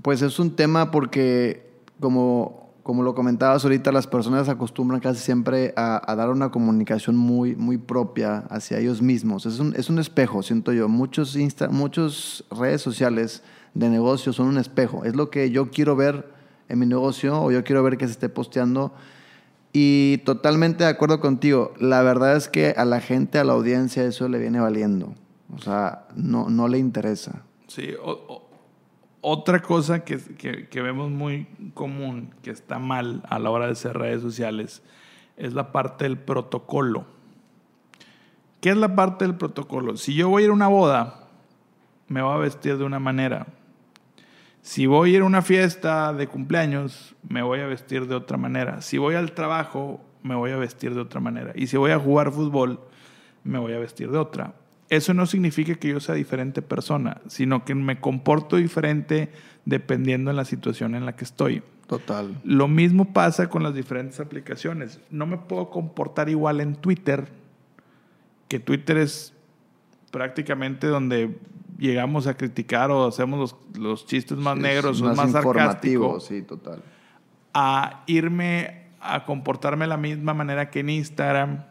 pues 0.00 0.22
es 0.22 0.38
un 0.38 0.56
tema 0.56 0.90
porque, 0.90 1.68
como, 2.00 2.70
como 2.82 3.02
lo 3.02 3.14
comentabas 3.14 3.62
ahorita, 3.62 3.92
las 3.92 4.06
personas 4.06 4.48
acostumbran 4.48 5.00
casi 5.00 5.20
siempre 5.20 5.74
a, 5.76 6.14
dar 6.16 6.30
una 6.30 6.50
comunicación 6.50 7.14
muy, 7.14 7.54
muy 7.54 7.76
propia 7.76 8.38
hacia 8.48 8.78
ellos 8.78 9.02
mismos. 9.02 9.44
Es 9.44 9.58
un, 9.58 9.74
es 9.76 9.90
un 9.90 9.98
espejo, 9.98 10.42
siento 10.42 10.72
yo. 10.72 10.88
Muchos, 10.88 11.36
Insta, 11.36 11.68
muchos 11.68 12.46
redes 12.50 12.80
sociales 12.80 13.42
de 13.74 13.90
negocio 13.90 14.32
son 14.32 14.46
un 14.46 14.56
espejo. 14.56 15.04
Es 15.04 15.14
lo 15.14 15.28
que 15.28 15.50
yo 15.50 15.70
quiero 15.70 15.94
ver 15.94 16.26
en 16.70 16.78
mi 16.78 16.86
negocio 16.86 17.38
o 17.38 17.52
yo 17.52 17.62
quiero 17.64 17.82
ver 17.82 17.98
que 17.98 18.06
se 18.06 18.12
esté 18.12 18.30
posteando 18.30 18.94
y 19.78 20.16
totalmente 20.24 20.84
de 20.84 20.88
acuerdo 20.88 21.20
contigo. 21.20 21.74
La 21.78 22.00
verdad 22.00 22.34
es 22.34 22.48
que 22.48 22.70
a 22.78 22.86
la 22.86 22.98
gente, 22.98 23.38
a 23.38 23.44
la 23.44 23.52
audiencia, 23.52 24.04
eso 24.04 24.26
le 24.26 24.38
viene 24.38 24.58
valiendo. 24.58 25.12
O 25.54 25.58
sea, 25.58 26.08
no, 26.16 26.48
no 26.48 26.66
le 26.66 26.78
interesa. 26.78 27.42
Sí, 27.66 27.90
otra 29.20 29.60
cosa 29.60 30.02
que, 30.02 30.16
que, 30.16 30.80
vemos 30.80 31.10
muy 31.10 31.46
común, 31.74 32.34
que 32.40 32.52
está 32.52 32.78
mal 32.78 33.22
a 33.28 33.38
la 33.38 33.50
hora 33.50 33.66
de 33.66 33.72
hacer 33.72 33.98
redes 33.98 34.22
sociales, 34.22 34.82
es 35.36 35.52
la 35.52 35.72
parte 35.72 36.04
del 36.04 36.16
protocolo. 36.16 37.04
¿Qué 38.62 38.70
es 38.70 38.78
la 38.78 38.96
parte 38.96 39.26
del 39.26 39.34
protocolo? 39.34 39.98
Si 39.98 40.14
yo 40.14 40.30
voy 40.30 40.44
a 40.44 40.46
ir 40.46 40.50
a 40.52 40.54
una 40.54 40.68
boda, 40.68 41.28
me 42.08 42.22
voy 42.22 42.32
a 42.32 42.38
vestir 42.38 42.78
de 42.78 42.84
una 42.84 42.98
manera. 42.98 43.46
Si 44.66 44.86
voy 44.86 45.12
a 45.12 45.16
ir 45.18 45.22
a 45.22 45.26
una 45.26 45.42
fiesta 45.42 46.12
de 46.12 46.26
cumpleaños, 46.26 47.14
me 47.28 47.40
voy 47.40 47.60
a 47.60 47.66
vestir 47.66 48.08
de 48.08 48.16
otra 48.16 48.36
manera. 48.36 48.82
Si 48.82 48.98
voy 48.98 49.14
al 49.14 49.30
trabajo, 49.30 50.00
me 50.24 50.34
voy 50.34 50.50
a 50.50 50.56
vestir 50.56 50.92
de 50.92 51.00
otra 51.00 51.20
manera. 51.20 51.52
Y 51.54 51.68
si 51.68 51.76
voy 51.76 51.92
a 51.92 52.00
jugar 52.00 52.32
fútbol, 52.32 52.80
me 53.44 53.60
voy 53.60 53.74
a 53.74 53.78
vestir 53.78 54.10
de 54.10 54.18
otra. 54.18 54.54
Eso 54.88 55.14
no 55.14 55.26
significa 55.26 55.76
que 55.76 55.90
yo 55.90 56.00
sea 56.00 56.16
diferente 56.16 56.62
persona, 56.62 57.20
sino 57.28 57.64
que 57.64 57.76
me 57.76 58.00
comporto 58.00 58.56
diferente 58.56 59.30
dependiendo 59.66 60.32
de 60.32 60.36
la 60.36 60.44
situación 60.44 60.96
en 60.96 61.06
la 61.06 61.14
que 61.14 61.22
estoy. 61.22 61.62
Total. 61.86 62.36
Lo 62.42 62.66
mismo 62.66 63.12
pasa 63.12 63.48
con 63.48 63.62
las 63.62 63.72
diferentes 63.72 64.18
aplicaciones. 64.18 64.98
No 65.10 65.26
me 65.26 65.36
puedo 65.36 65.70
comportar 65.70 66.28
igual 66.28 66.60
en 66.60 66.74
Twitter, 66.74 67.28
que 68.48 68.58
Twitter 68.58 68.96
es 68.96 69.32
prácticamente 70.10 70.88
donde 70.88 71.38
llegamos 71.78 72.26
a 72.26 72.36
criticar 72.36 72.90
o 72.90 73.06
hacemos 73.06 73.38
los, 73.38 73.78
los 73.78 74.06
chistes 74.06 74.36
más 74.36 74.56
negros 74.56 75.00
o 75.00 75.14
más, 75.14 75.30
sarcásticos. 75.30 76.26
Sí, 76.26 76.42
total. 76.42 76.82
A 77.54 78.04
irme 78.06 78.86
a 79.00 79.24
comportarme 79.24 79.84
de 79.84 79.88
la 79.88 79.96
misma 79.96 80.34
manera 80.34 80.70
que 80.70 80.80
en 80.80 80.90
Instagram. 80.90 81.64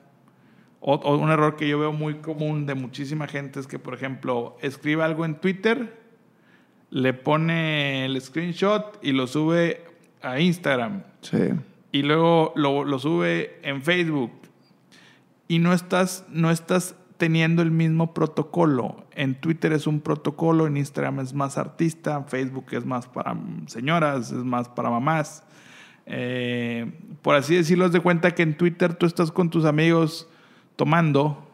O, 0.80 1.18
un 1.18 1.32
error 1.32 1.56
que 1.56 1.68
yo 1.68 1.80
veo 1.80 1.94
muy 1.94 2.16
común 2.16 2.66
de 2.66 2.76
muchísima 2.76 3.28
gente 3.28 3.60
es 3.60 3.68
que, 3.68 3.80
por 3.80 3.94
ejemplo, 3.94 4.58
escribe 4.62 5.04
algo 5.04 5.26
en 5.26 5.36
Twitter, 5.36 6.00
le 6.92 7.14
pone 7.14 8.06
el 8.06 8.22
screenshot 8.22 9.00
y 9.02 9.12
lo 9.12 9.28
sube 9.28 9.84
a 10.22 10.40
Instagram. 10.40 11.04
Sí. 11.22 11.50
Y 11.92 12.04
luego 12.04 12.54
lo, 12.56 12.84
lo 12.84 13.00
sube 13.00 13.60
en 13.64 13.82
Facebook. 13.82 14.32
Y 15.48 15.60
no 15.60 15.74
estás, 15.74 16.26
no 16.30 16.52
estás 16.52 16.96
teniendo 17.18 17.62
el 17.62 17.72
mismo 17.72 18.14
protocolo. 18.14 19.06
En 19.12 19.36
Twitter 19.36 19.74
es 19.74 19.88
un 19.88 20.02
protocolo, 20.02 20.68
en 20.68 20.78
Instagram 20.78 21.20
es 21.20 21.34
más 21.34 21.58
artista, 21.58 22.24
Facebook 22.24 22.66
es 22.72 22.86
más 22.86 23.08
para 23.08 23.38
señoras, 23.68 24.32
es 24.32 24.44
más 24.44 24.70
para 24.70 24.90
mamás. 24.90 25.44
Eh, 26.06 26.92
por 27.22 27.36
así 27.36 27.56
decirlo, 27.56 27.90
de 27.90 28.00
cuenta 28.00 28.36
que 28.36 28.44
en 28.44 28.58
Twitter 28.58 28.94
tú 28.94 29.06
estás 29.06 29.32
con 29.32 29.50
tus 29.50 29.66
amigos 29.66 30.30
tomando 30.76 31.48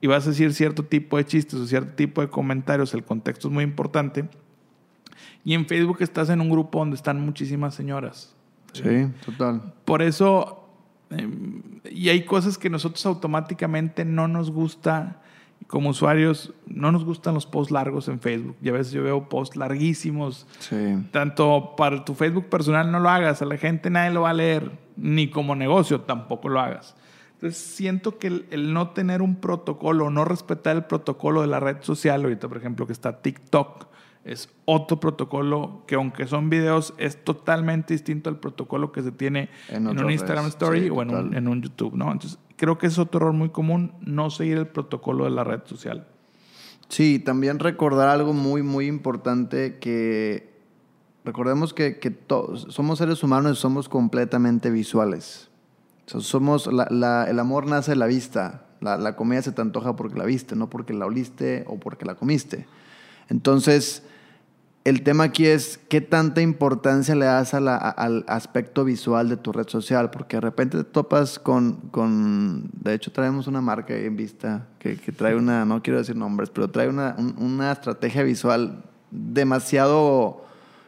y 0.00 0.06
vas 0.06 0.26
a 0.26 0.30
decir 0.30 0.54
cierto 0.54 0.84
tipo 0.84 1.16
de 1.16 1.26
chistes 1.26 1.58
o 1.58 1.66
cierto 1.66 1.94
tipo 1.94 2.20
de 2.20 2.28
comentarios, 2.28 2.94
el 2.94 3.04
contexto 3.04 3.48
es 3.48 3.54
muy 3.54 3.64
importante. 3.64 4.28
Y 5.44 5.54
en 5.54 5.66
Facebook 5.66 5.98
estás 6.00 6.30
en 6.30 6.40
un 6.40 6.50
grupo 6.50 6.78
donde 6.78 6.96
están 6.96 7.20
muchísimas 7.20 7.74
señoras. 7.74 8.34
Sí, 8.72 9.08
total. 9.24 9.74
Por 9.84 10.02
eso 10.02 10.67
y 11.90 12.08
hay 12.08 12.24
cosas 12.24 12.58
que 12.58 12.70
nosotros 12.70 13.04
automáticamente 13.06 14.04
no 14.04 14.28
nos 14.28 14.50
gusta, 14.50 15.22
como 15.66 15.90
usuarios, 15.90 16.52
no 16.66 16.92
nos 16.92 17.04
gustan 17.04 17.34
los 17.34 17.46
posts 17.46 17.72
largos 17.72 18.08
en 18.08 18.20
Facebook. 18.20 18.56
Y 18.62 18.68
a 18.68 18.72
veces 18.72 18.92
yo 18.92 19.02
veo 19.02 19.28
posts 19.28 19.56
larguísimos. 19.56 20.46
Tanto 21.10 21.74
para 21.76 22.04
tu 22.04 22.14
Facebook 22.14 22.46
personal 22.46 22.90
no 22.92 23.00
lo 23.00 23.08
hagas, 23.08 23.42
a 23.42 23.46
la 23.46 23.56
gente 23.56 23.90
nadie 23.90 24.12
lo 24.12 24.22
va 24.22 24.30
a 24.30 24.34
leer, 24.34 24.70
ni 24.96 25.28
como 25.28 25.54
negocio 25.54 26.02
tampoco 26.02 26.48
lo 26.48 26.60
hagas. 26.60 26.94
Entonces 27.34 27.58
siento 27.58 28.18
que 28.18 28.26
el, 28.26 28.46
el 28.50 28.72
no 28.72 28.90
tener 28.90 29.22
un 29.22 29.36
protocolo, 29.36 30.10
no 30.10 30.24
respetar 30.24 30.76
el 30.76 30.84
protocolo 30.84 31.40
de 31.40 31.46
la 31.46 31.60
red 31.60 31.78
social, 31.82 32.22
ahorita 32.22 32.48
por 32.48 32.58
ejemplo 32.58 32.86
que 32.86 32.92
está 32.92 33.22
TikTok, 33.22 33.86
es 34.24 34.48
otro 34.64 35.00
protocolo 35.00 35.82
que 35.86 35.94
aunque 35.94 36.26
son 36.26 36.50
videos 36.50 36.92
es 36.98 37.22
totalmente 37.24 37.94
distinto 37.94 38.28
al 38.30 38.38
protocolo 38.38 38.92
que 38.92 39.02
se 39.02 39.12
tiene 39.12 39.48
En 39.68 39.86
un 39.88 40.10
Instagram 40.10 40.46
Story 40.48 40.82
sí, 40.84 40.90
o 40.90 41.02
en 41.02 41.10
un, 41.10 41.34
en 41.34 41.48
un 41.48 41.62
YouTube, 41.62 41.94
¿no? 41.94 42.12
Entonces 42.12 42.38
creo 42.56 42.76
que 42.78 42.88
es 42.88 42.98
otro 42.98 43.18
error 43.20 43.32
muy 43.32 43.48
común 43.50 43.92
no 44.00 44.30
seguir 44.30 44.58
el 44.58 44.66
protocolo 44.66 45.24
de 45.24 45.30
la 45.30 45.44
red 45.44 45.60
social. 45.64 46.06
Sí, 46.88 47.18
también 47.18 47.58
recordar 47.58 48.08
algo 48.08 48.32
muy, 48.32 48.62
muy 48.62 48.86
importante 48.86 49.78
que 49.78 50.50
recordemos 51.24 51.74
que, 51.74 51.98
que 51.98 52.10
todos 52.10 52.66
somos 52.70 52.98
seres 52.98 53.22
humanos 53.22 53.58
y 53.58 53.60
somos 53.60 53.88
completamente 53.88 54.70
visuales. 54.70 55.50
O 56.06 56.10
sea, 56.10 56.20
somos, 56.20 56.66
la- 56.72 56.88
la- 56.90 57.24
el 57.28 57.38
amor 57.38 57.66
nace 57.66 57.90
de 57.92 57.96
la 57.96 58.06
vista. 58.06 58.64
La, 58.80 58.96
la 58.96 59.16
comida 59.16 59.42
se 59.42 59.52
te 59.52 59.60
antoja 59.60 59.96
porque 59.96 60.18
la 60.18 60.24
viste, 60.24 60.56
no 60.56 60.70
porque 60.70 60.94
la 60.94 61.04
oliste 61.06 61.64
o 61.66 61.78
porque 61.78 62.04
la 62.06 62.14
comiste. 62.14 62.66
Entonces, 63.28 64.02
el 64.84 65.02
tema 65.02 65.24
aquí 65.24 65.44
es 65.46 65.78
qué 65.90 66.00
tanta 66.00 66.40
importancia 66.40 67.14
le 67.14 67.26
das 67.26 67.52
a 67.52 67.60
la- 67.60 67.76
a- 67.76 67.90
al 67.90 68.24
aspecto 68.26 68.84
visual 68.84 69.28
de 69.28 69.36
tu 69.36 69.52
red 69.52 69.68
social, 69.68 70.10
porque 70.10 70.36
de 70.38 70.40
repente 70.40 70.78
te 70.78 70.84
topas 70.84 71.38
con, 71.38 71.74
con 71.90 72.70
de 72.72 72.94
hecho 72.94 73.12
traemos 73.12 73.46
una 73.46 73.60
marca 73.60 73.92
ahí 73.92 74.06
en 74.06 74.16
vista 74.16 74.66
que, 74.78 74.96
que 74.96 75.12
trae 75.12 75.34
una, 75.36 75.64
no 75.66 75.82
quiero 75.82 75.98
decir 75.98 76.16
nombres, 76.16 76.48
pero 76.50 76.68
trae 76.70 76.88
una, 76.88 77.14
un- 77.18 77.34
una 77.38 77.70
estrategia 77.72 78.22
visual 78.22 78.82
demasiado 79.10 80.44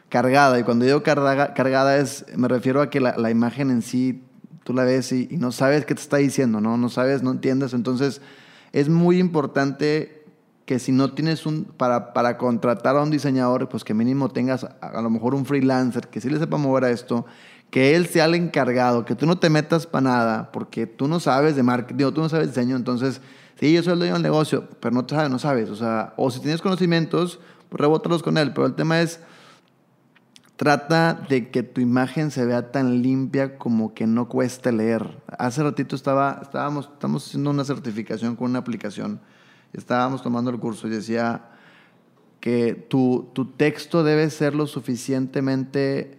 cargada, 0.09 0.59
y 0.59 0.63
cuando 0.63 0.85
digo 0.85 1.03
carga- 1.03 1.53
cargada 1.53 1.97
es, 1.97 2.25
me 2.35 2.47
refiero 2.47 2.81
a 2.81 2.89
que 2.89 2.99
la, 2.99 3.15
la 3.17 3.29
imagen 3.31 3.69
en 3.69 3.81
sí, 3.81 4.23
tú 4.63 4.73
la 4.73 4.83
ves 4.83 5.11
y, 5.11 5.27
y 5.31 5.37
no 5.37 5.51
sabes 5.51 5.85
qué 5.85 5.95
te 5.95 6.01
está 6.01 6.17
diciendo, 6.17 6.59
¿no? 6.59 6.75
No 6.77 6.89
sabes, 6.89 7.23
no 7.23 7.31
entiendes, 7.31 7.73
entonces 7.73 8.21
es 8.73 8.89
muy 8.89 9.19
importante 9.19 10.20
que 10.71 10.79
si 10.79 10.93
no 10.93 11.11
tienes 11.11 11.45
un, 11.45 11.65
para, 11.65 12.13
para 12.13 12.37
contratar 12.37 12.95
a 12.95 13.01
un 13.01 13.11
diseñador, 13.11 13.67
pues 13.67 13.83
que 13.83 13.93
mínimo 13.93 14.29
tengas 14.29 14.63
a, 14.63 14.77
a 14.79 15.01
lo 15.01 15.09
mejor 15.09 15.35
un 15.35 15.45
freelancer 15.45 16.07
que 16.07 16.21
sí 16.21 16.29
le 16.29 16.39
sepa 16.39 16.55
mover 16.55 16.85
a 16.85 16.91
esto, 16.91 17.25
que 17.69 17.93
él 17.93 18.07
sea 18.07 18.23
el 18.23 18.35
encargado, 18.35 19.03
que 19.03 19.13
tú 19.13 19.25
no 19.25 19.37
te 19.37 19.49
metas 19.49 19.85
para 19.85 20.03
nada, 20.03 20.51
porque 20.53 20.87
tú 20.87 21.09
no 21.09 21.19
sabes 21.19 21.57
de 21.57 21.63
marketing, 21.63 22.13
tú 22.13 22.21
no 22.21 22.29
sabes 22.29 22.47
diseño, 22.47 22.77
entonces, 22.77 23.19
sí, 23.59 23.73
yo 23.73 23.83
soy 23.83 23.91
el 23.91 23.99
dueño 23.99 24.13
del 24.13 24.23
negocio, 24.23 24.65
pero 24.79 24.95
no 24.95 25.05
sabes, 25.05 25.29
no 25.29 25.39
sabes, 25.39 25.69
o 25.69 25.75
sea, 25.75 26.13
o 26.15 26.31
si 26.31 26.39
tienes 26.39 26.61
conocimientos, 26.61 27.41
pues 27.67 27.81
rebótalos 27.81 28.23
con 28.23 28.37
él, 28.37 28.53
pero 28.53 28.65
el 28.65 28.73
tema 28.73 29.01
es, 29.01 29.19
trata 30.55 31.21
de 31.27 31.49
que 31.49 31.63
tu 31.63 31.81
imagen 31.81 32.31
se 32.31 32.45
vea 32.45 32.71
tan 32.71 33.01
limpia 33.01 33.57
como 33.57 33.93
que 33.93 34.07
no 34.07 34.29
cueste 34.29 34.71
leer. 34.71 35.21
Hace 35.37 35.63
ratito 35.63 35.97
estaba, 35.97 36.39
estábamos, 36.41 36.89
estamos 36.93 37.27
haciendo 37.27 37.49
una 37.49 37.65
certificación 37.65 38.37
con 38.37 38.51
una 38.51 38.59
aplicación. 38.59 39.19
Estábamos 39.73 40.21
tomando 40.21 40.51
el 40.51 40.59
curso 40.59 40.87
y 40.87 40.91
decía 40.91 41.49
que 42.39 42.73
tu, 42.73 43.29
tu 43.33 43.45
texto 43.45 44.03
debe 44.03 44.29
ser 44.29 44.55
lo 44.55 44.67
suficientemente 44.67 46.17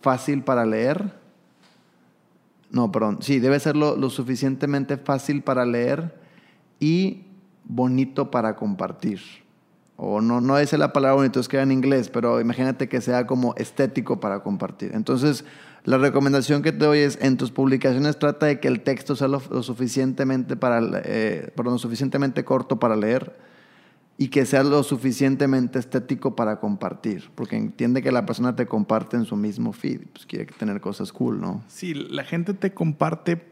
fácil 0.00 0.42
para 0.42 0.66
leer. 0.66 1.14
No, 2.70 2.92
perdón. 2.92 3.18
Sí, 3.22 3.38
debe 3.38 3.58
ser 3.60 3.76
lo, 3.76 3.96
lo 3.96 4.10
suficientemente 4.10 4.96
fácil 4.98 5.42
para 5.42 5.64
leer 5.64 6.20
y 6.80 7.24
bonito 7.64 8.30
para 8.30 8.56
compartir. 8.56 9.20
O 9.96 10.20
no, 10.20 10.40
no 10.40 10.58
es 10.58 10.72
la 10.74 10.92
palabra 10.92 11.16
bonito, 11.16 11.40
es 11.40 11.48
que 11.48 11.58
en 11.58 11.72
inglés, 11.72 12.10
pero 12.10 12.40
imagínate 12.40 12.88
que 12.88 13.00
sea 13.00 13.26
como 13.26 13.54
estético 13.56 14.20
para 14.20 14.42
compartir. 14.42 14.90
Entonces, 14.94 15.44
la 15.84 15.96
recomendación 15.96 16.62
que 16.62 16.72
te 16.72 16.84
doy 16.84 16.98
es, 16.98 17.18
en 17.22 17.36
tus 17.36 17.50
publicaciones 17.50 18.18
trata 18.18 18.46
de 18.46 18.60
que 18.60 18.68
el 18.68 18.80
texto 18.80 19.16
sea 19.16 19.28
lo, 19.28 19.42
lo 19.50 19.62
suficientemente, 19.62 20.56
para, 20.56 20.80
eh, 21.04 21.50
perdón, 21.56 21.74
lo 21.74 21.78
suficientemente 21.78 22.44
corto 22.44 22.78
para 22.78 22.94
leer 22.94 23.36
y 24.18 24.28
que 24.28 24.46
sea 24.46 24.62
lo 24.62 24.82
suficientemente 24.82 25.78
estético 25.78 26.36
para 26.36 26.58
compartir. 26.58 27.30
Porque 27.34 27.56
entiende 27.56 28.02
que 28.02 28.12
la 28.12 28.24
persona 28.26 28.56
te 28.56 28.66
comparte 28.66 29.16
en 29.16 29.24
su 29.24 29.36
mismo 29.36 29.72
feed, 29.72 30.02
pues 30.12 30.26
quiere 30.26 30.46
tener 30.46 30.80
cosas 30.80 31.12
cool, 31.12 31.40
¿no? 31.40 31.62
Sí, 31.68 31.94
la 31.94 32.24
gente 32.24 32.54
te 32.54 32.72
comparte 32.72 33.42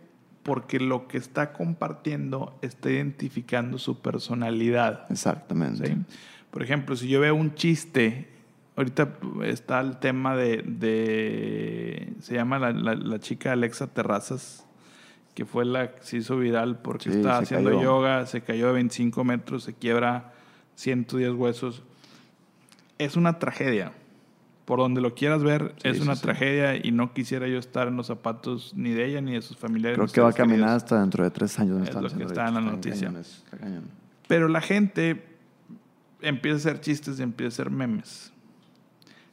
porque 0.42 0.79
lo 0.79 1.09
que 1.09 1.19
está 1.19 1.53
compartiendo 1.53 2.59
está 2.62 2.90
identificando 2.90 3.79
su 3.79 4.01
personalidad. 4.01 5.07
Exactamente. 5.11 5.87
¿sí? 5.87 5.97
Por 6.55 6.62
ejemplo, 6.62 6.95
si 6.95 7.09
yo 7.09 7.19
veo 7.19 7.35
un 7.35 7.57
chiste, 7.57 8.29
ahorita 8.77 9.19
está 9.43 9.81
el 9.81 9.97
tema 9.99 10.37
de, 10.37 10.62
de- 10.64 12.12
se 12.21 12.35
llama 12.37 12.61
la, 12.61 12.71
la- 12.71 12.95
la 12.95 13.19
chica 13.19 13.51
Alexa 13.51 13.88
Terrazas, 13.88 14.64
que 15.35 15.45
fue 15.45 15.64
la 15.64 15.97
que 15.97 16.03
se 16.05 16.19
hizo 16.19 16.38
viral 16.38 16.79
porque 16.79 17.11
Sí, 17.11 17.17
estaba 17.17 17.38
haciendo 17.38 17.71
cayó. 17.71 17.83
yoga, 17.83 18.25
se 18.27 18.43
cayó 18.43 18.69
de 18.69 18.75
25 18.75 19.25
metros, 19.25 19.64
se 19.64 19.75
quiebra 19.75 20.33
110 20.77 21.33
huesos. 21.33 21.83
Es 22.99 23.17
una 23.17 23.40
tragedia. 23.40 23.90
Por 24.64 24.79
donde 24.79 25.01
lo 25.01 25.12
quieras 25.17 25.43
ver, 25.43 25.75
Sí, 25.83 25.88
es 25.88 26.01
una 26.01 26.14
sí. 26.14 26.23
tragedia 26.23 26.77
y 26.77 26.93
no 26.93 27.12
quisiera 27.12 27.49
yo 27.49 27.59
estar 27.59 27.88
en 27.88 27.97
los 27.97 28.07
zapatos 28.07 28.73
ni 28.77 28.90
de 28.90 29.07
ella 29.07 29.21
ni 29.21 29.33
de 29.33 29.43
sus 29.43 29.57
familiares. 29.57 29.99
Creo 29.99 30.07
que 30.12 30.21
va 30.21 30.31
a 30.31 30.33
caminar 30.33 30.69
hasta 30.71 31.01
dentro 31.01 31.25
de 31.25 31.31
tres 31.33 31.59
años. 31.59 31.81
me 31.81 31.88
Es 31.88 31.95
lo 31.95 32.09
que 32.09 32.23
está 32.23 32.47
en 32.47 32.55
la 32.55 32.61
noticia. 32.61 33.12
cañón. 33.61 33.85
Pero 34.29 34.47
la 34.47 34.61
gente 34.61 35.34
empieza 36.25 36.57
a 36.57 36.59
hacer 36.59 36.81
chistes 36.81 37.19
y 37.19 37.23
empieza 37.23 37.47
a 37.47 37.55
hacer 37.65 37.71
memes. 37.71 38.33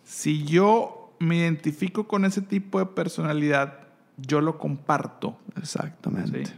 Si 0.04 0.44
yo 0.44 1.16
me 1.20 1.38
identifico 1.38 2.08
con 2.08 2.26
ese 2.26 2.42
tipo 2.42 2.80
de 2.80 2.86
personalidad, 2.86 3.88
yo 4.18 4.42
lo 4.42 4.58
comparto. 4.58 5.38
Exactamente. 5.56 6.46
¿sí? 6.46 6.54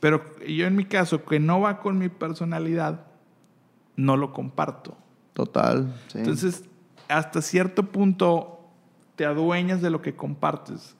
Pero 0.00 0.22
yo 0.46 0.66
en 0.66 0.76
mi 0.76 0.84
caso, 0.84 1.24
que 1.24 1.40
no 1.40 1.60
va 1.60 1.80
con 1.80 1.98
mi 1.98 2.08
personalidad, 2.08 3.06
no 3.96 4.16
lo 4.16 4.32
comparto. 4.32 4.96
Total. 5.32 5.94
sí. 6.08 6.18
Entonces, 6.18 6.64
hasta 7.08 7.42
cierto 7.42 7.90
punto, 7.90 8.68
te 9.16 9.24
adueñas 9.24 9.82
de 9.82 9.90
lo 9.90 10.02
que 10.02 10.14
compartes. 10.14 10.96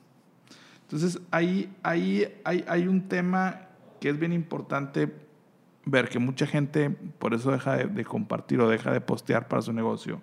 Entonces, 0.82 1.20
ahí, 1.30 1.74
ahí 1.82 2.26
hay, 2.44 2.64
hay 2.68 2.86
un 2.86 3.08
tema 3.08 3.62
que 4.00 4.10
es 4.10 4.18
bien 4.18 4.32
importante 4.32 5.12
ver 5.84 6.08
que 6.08 6.18
mucha 6.18 6.46
gente 6.46 6.90
por 6.90 7.34
eso 7.34 7.50
deja 7.50 7.76
de, 7.76 7.86
de 7.86 8.04
compartir 8.04 8.60
o 8.60 8.68
deja 8.68 8.92
de 8.92 9.00
postear 9.00 9.48
para 9.48 9.62
su 9.62 9.72
negocio. 9.72 10.20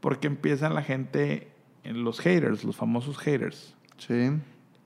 Porque 0.00 0.26
empiezan 0.26 0.74
la 0.74 0.82
gente, 0.82 1.52
en 1.84 2.02
los 2.04 2.20
haters, 2.20 2.64
los 2.64 2.76
famosos 2.76 3.18
haters. 3.18 3.74
sí. 3.98 4.30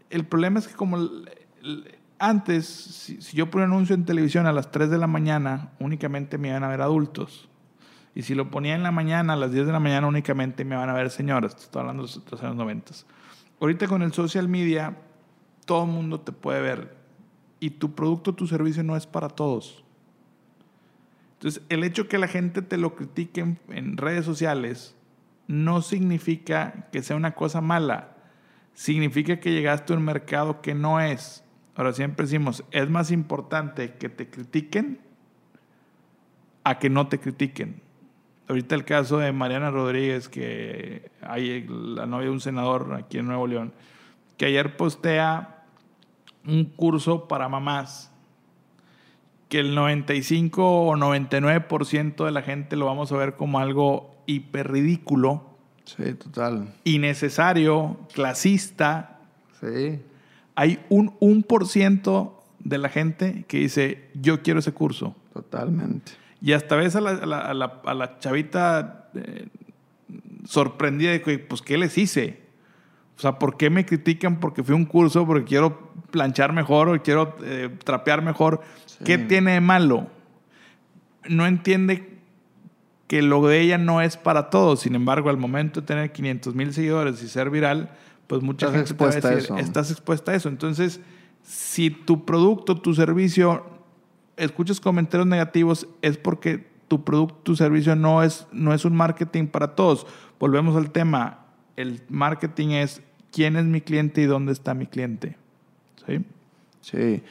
El 0.08 0.24
problema 0.24 0.60
es 0.60 0.68
que 0.68 0.74
como 0.74 0.98
el- 0.98 1.28
el- 1.62 1.94
antes, 2.20 2.64
si, 2.66 3.20
si 3.20 3.36
yo 3.36 3.50
ponía 3.50 3.66
un 3.66 3.72
anuncio 3.72 3.94
en 3.96 4.04
televisión 4.04 4.46
a 4.46 4.52
las 4.52 4.70
3 4.70 4.88
de 4.88 4.98
la 4.98 5.08
mañana, 5.08 5.72
únicamente 5.80 6.38
me 6.38 6.48
iban 6.48 6.62
a 6.62 6.68
ver 6.68 6.80
adultos. 6.80 7.48
Y 8.14 8.22
si 8.22 8.34
lo 8.36 8.50
ponía 8.50 8.74
en 8.76 8.82
la 8.84 8.92
mañana, 8.92 9.32
a 9.32 9.36
las 9.36 9.50
10 9.52 9.66
de 9.66 9.72
la 9.72 9.80
mañana, 9.80 10.06
únicamente 10.06 10.64
me 10.64 10.76
van 10.76 10.88
a 10.88 10.92
ver 10.94 11.10
señoras. 11.10 11.54
Estoy 11.56 11.80
hablando 11.80 12.06
de 12.06 12.20
los 12.30 12.42
años 12.42 12.54
90. 12.56 12.92
Ahorita 13.60 13.88
con 13.88 14.02
el 14.02 14.12
social 14.12 14.48
media, 14.48 14.96
todo 15.66 15.84
el 15.84 15.90
mundo 15.90 16.20
te 16.20 16.30
puede 16.32 16.60
ver. 16.62 16.96
Y 17.58 17.70
tu 17.70 17.94
producto, 17.94 18.32
tu 18.34 18.46
servicio 18.46 18.82
no 18.84 18.96
es 18.96 19.06
para 19.06 19.28
todos. 19.28 19.84
Entonces, 21.36 21.62
el 21.68 21.84
hecho 21.84 22.08
que 22.08 22.18
la 22.18 22.28
gente 22.28 22.62
te 22.62 22.78
lo 22.78 22.96
critique 22.96 23.40
en, 23.68 23.96
redes 23.96 24.24
sociales 24.24 24.96
no 25.46 25.82
significa 25.82 26.88
que 26.90 27.02
sea 27.02 27.16
una 27.16 27.34
cosa 27.34 27.60
mala. 27.60 28.16
Significa 28.72 29.38
que 29.38 29.52
llegaste 29.52 29.92
a 29.92 29.96
un 29.96 30.02
mercado 30.02 30.62
que 30.62 30.74
no 30.74 30.98
es. 31.00 31.44
Ahora 31.74 31.92
siempre 31.92 32.24
decimos, 32.24 32.64
es 32.70 32.88
más 32.88 33.10
importante 33.10 33.94
que 33.94 34.08
te 34.08 34.30
critiquen 34.30 34.98
a 36.64 36.78
que 36.78 36.88
no 36.88 37.08
te 37.08 37.20
critiquen. 37.20 37.82
Ahorita 38.48 38.74
el 38.74 38.84
caso 38.84 39.18
de 39.18 39.32
Mariana 39.32 39.70
Rodríguez, 39.70 40.30
que 40.30 41.10
hay 41.20 41.66
la 41.68 42.06
novia 42.06 42.26
de 42.26 42.32
un 42.32 42.40
senador 42.40 42.94
aquí 42.94 43.18
en 43.18 43.26
Nuevo 43.26 43.46
León, 43.46 43.74
que 44.38 44.46
ayer 44.46 44.76
postea 44.76 45.64
un 46.46 46.64
curso 46.64 47.28
para 47.28 47.48
mamás 47.48 48.12
que 49.48 49.60
el 49.60 49.74
95 49.74 50.86
o 50.88 50.96
99% 50.96 52.24
de 52.24 52.30
la 52.32 52.42
gente 52.42 52.76
lo 52.76 52.86
vamos 52.86 53.12
a 53.12 53.16
ver 53.16 53.36
como 53.36 53.58
algo 53.60 54.14
hiper 54.26 54.72
ridículo, 54.72 55.50
Sí, 55.84 56.14
total. 56.14 56.74
innecesario, 56.84 57.96
clasista. 58.12 59.20
Sí. 59.60 60.00
Hay 60.56 60.80
un 60.88 61.16
1% 61.20 62.32
de 62.60 62.78
la 62.78 62.88
gente 62.88 63.44
que 63.46 63.58
dice, 63.58 64.08
yo 64.14 64.42
quiero 64.42 64.58
ese 64.60 64.72
curso. 64.72 65.14
Totalmente. 65.32 66.12
Y 66.40 66.52
hasta 66.52 66.74
ves 66.76 66.96
a 66.96 67.00
la, 67.00 67.10
a 67.10 67.26
la- 67.26 67.38
a 67.40 67.54
la- 67.54 67.80
a 67.84 67.94
la 67.94 68.18
chavita 68.18 69.10
eh, 69.14 69.46
sorprendida 70.44 71.10
de 71.12 71.22
que, 71.22 71.38
pues, 71.38 71.62
¿qué 71.62 71.78
les 71.78 71.96
hice? 71.98 72.40
O 73.16 73.20
sea, 73.20 73.38
¿por 73.38 73.56
qué 73.56 73.70
me 73.70 73.86
critican 73.86 74.40
porque 74.40 74.62
fui 74.62 74.74
a 74.74 74.76
un 74.76 74.84
curso, 74.86 75.26
porque 75.26 75.44
quiero 75.44 75.85
planchar 76.16 76.54
mejor 76.54 76.88
o 76.88 77.02
quiero 77.02 77.36
eh, 77.44 77.68
trapear 77.84 78.22
mejor? 78.22 78.62
¿Qué 79.04 79.18
tiene 79.18 79.52
de 79.52 79.60
malo? 79.60 80.06
No 81.28 81.46
entiende 81.46 82.16
que 83.06 83.20
lo 83.20 83.46
de 83.46 83.60
ella 83.60 83.76
no 83.76 84.00
es 84.00 84.16
para 84.16 84.48
todos. 84.48 84.80
Sin 84.80 84.94
embargo, 84.94 85.28
al 85.28 85.36
momento 85.36 85.82
de 85.82 85.86
tener 85.86 86.12
500 86.12 86.54
mil 86.54 86.72
seguidores 86.72 87.22
y 87.22 87.28
ser 87.28 87.50
viral, 87.50 87.90
pues 88.26 88.42
mucha 88.42 88.66
Estás 88.66 88.78
gente 88.78 88.94
te 88.94 89.04
va 89.04 89.10
a 89.10 89.10
expuesta 89.10 89.28
a 89.28 89.30
decir, 89.32 89.44
eso. 89.44 89.58
estás 89.58 89.90
expuesta 89.90 90.32
a 90.32 90.34
eso. 90.36 90.48
Entonces, 90.48 91.00
Si 91.42 91.90
tu 91.90 92.24
producto, 92.24 92.80
tu 92.80 92.94
servicio, 92.94 93.64
escuchas 94.36 94.80
comentarios 94.80 95.28
negativos, 95.28 95.86
es 96.02 96.16
porque 96.16 96.66
tu 96.88 97.04
producto, 97.04 97.36
tu 97.42 97.56
servicio 97.56 97.94
no 97.94 98.22
es, 98.22 98.46
no 98.52 98.72
es 98.72 98.84
un 98.84 98.96
marketing 98.96 99.46
para 99.48 99.74
todos. 99.76 100.06
Volvemos 100.40 100.74
al 100.76 100.90
tema. 100.90 101.44
El 101.76 102.00
marketing 102.08 102.70
es 102.70 103.02
quién 103.30 103.56
es 103.56 103.66
mi 103.66 103.80
cliente 103.80 104.22
y 104.22 104.24
dónde 104.24 104.52
está 104.52 104.72
mi 104.72 104.86
cliente. 104.86 105.36
¿Sí? 106.06 106.24
Sí. 106.80 107.22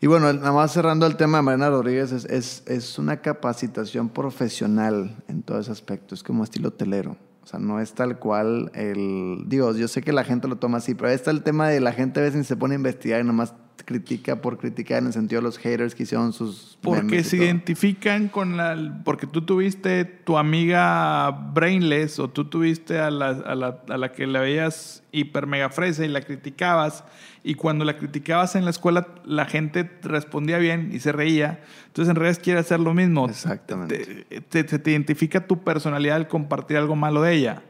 Y 0.00 0.06
bueno, 0.06 0.32
nada 0.32 0.52
más 0.52 0.72
cerrando 0.72 1.06
el 1.06 1.16
tema 1.16 1.38
de 1.38 1.42
Mariana 1.42 1.70
Rodríguez, 1.70 2.12
es, 2.12 2.24
es, 2.26 2.62
es, 2.66 2.98
una 2.98 3.22
capacitación 3.22 4.08
profesional 4.08 5.16
en 5.28 5.42
todo 5.42 5.58
ese 5.58 5.72
aspecto, 5.72 6.14
es 6.14 6.22
como 6.22 6.44
estilo 6.44 6.68
hotelero. 6.68 7.16
O 7.42 7.46
sea, 7.46 7.58
no 7.58 7.80
es 7.80 7.92
tal 7.92 8.18
cual 8.18 8.70
el... 8.74 9.44
Digo, 9.46 9.72
yo 9.74 9.88
sé 9.88 10.02
que 10.02 10.12
la 10.12 10.24
gente 10.24 10.48
lo 10.48 10.56
toma 10.56 10.78
así, 10.78 10.94
pero 10.94 11.08
ahí 11.08 11.14
está 11.14 11.30
el 11.30 11.42
tema 11.42 11.68
de 11.68 11.80
la 11.80 11.92
gente 11.92 12.20
a 12.20 12.22
veces 12.22 12.46
se 12.46 12.56
pone 12.56 12.74
a 12.74 12.76
investigar 12.76 13.20
y 13.20 13.24
nomás 13.24 13.54
critica 13.84 14.40
por 14.40 14.58
criticar 14.58 14.98
en 14.98 15.08
el 15.08 15.12
sentido 15.12 15.40
de 15.40 15.44
los 15.44 15.58
haters 15.58 15.94
que 15.94 16.04
hicieron 16.04 16.32
sus... 16.32 16.78
Porque 16.80 17.24
se 17.24 17.38
identifican 17.38 18.28
con 18.28 18.56
la... 18.56 19.00
Porque 19.04 19.26
tú 19.26 19.42
tuviste 19.42 20.04
tu 20.04 20.38
amiga 20.38 21.30
Brainless 21.30 22.18
o 22.18 22.28
tú 22.28 22.44
tuviste 22.46 22.98
a 22.98 23.10
la, 23.10 23.28
a 23.28 23.54
la, 23.54 23.80
a 23.88 23.96
la 23.96 24.12
que 24.12 24.26
la 24.26 24.40
veías 24.40 25.02
hiper 25.12 25.46
mega 25.46 25.70
fresa 25.70 26.04
y 26.04 26.08
la 26.08 26.20
criticabas 26.20 27.04
y 27.42 27.54
cuando 27.54 27.84
la 27.84 27.96
criticabas 27.96 28.56
en 28.56 28.64
la 28.64 28.70
escuela 28.70 29.06
la 29.24 29.44
gente 29.44 29.88
respondía 30.02 30.58
bien 30.58 30.90
y 30.92 31.00
se 31.00 31.12
reía. 31.12 31.62
Entonces 31.86 32.10
en 32.10 32.16
redes 32.16 32.38
quiere 32.38 32.60
hacer 32.60 32.80
lo 32.80 32.94
mismo. 32.94 33.28
Exactamente. 33.28 34.24
Te, 34.48 34.64
te, 34.64 34.78
te, 34.78 34.90
identifica 34.90 35.46
tu 35.46 35.62
personalidad 35.62 36.16
al 36.16 36.26
compartir 36.26 36.78
algo 36.78 36.96
malo 36.96 37.22
de 37.22 37.34
ella. 37.34 37.62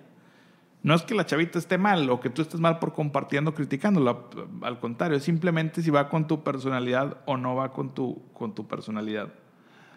No 0.85 0.95
es 0.95 1.01
que 1.01 1.15
la 1.15 1.25
chavita 1.25 1.59
esté 1.59 1.79
mal 1.79 2.11
o 2.11 2.21
que 2.21 2.29
tú 2.29 2.43
estés 2.43 2.61
mal 2.61 2.79
por 2.79 2.93
compartiendo, 2.93 3.55
criticándola. 3.55 4.19
Al 4.61 4.79
contrario, 4.81 5.19
simplemente 5.19 5.81
si 5.81 5.89
va 5.89 6.11
con 6.11 6.27
tu 6.27 6.45
personalidad 6.45 7.23
o 7.25 7.39
no 7.39 7.57
va 7.57 7.73
con 7.73 7.95
tu, 7.95 8.23
con 8.35 8.55
tu 8.55 8.69
personalidad. 8.69 9.33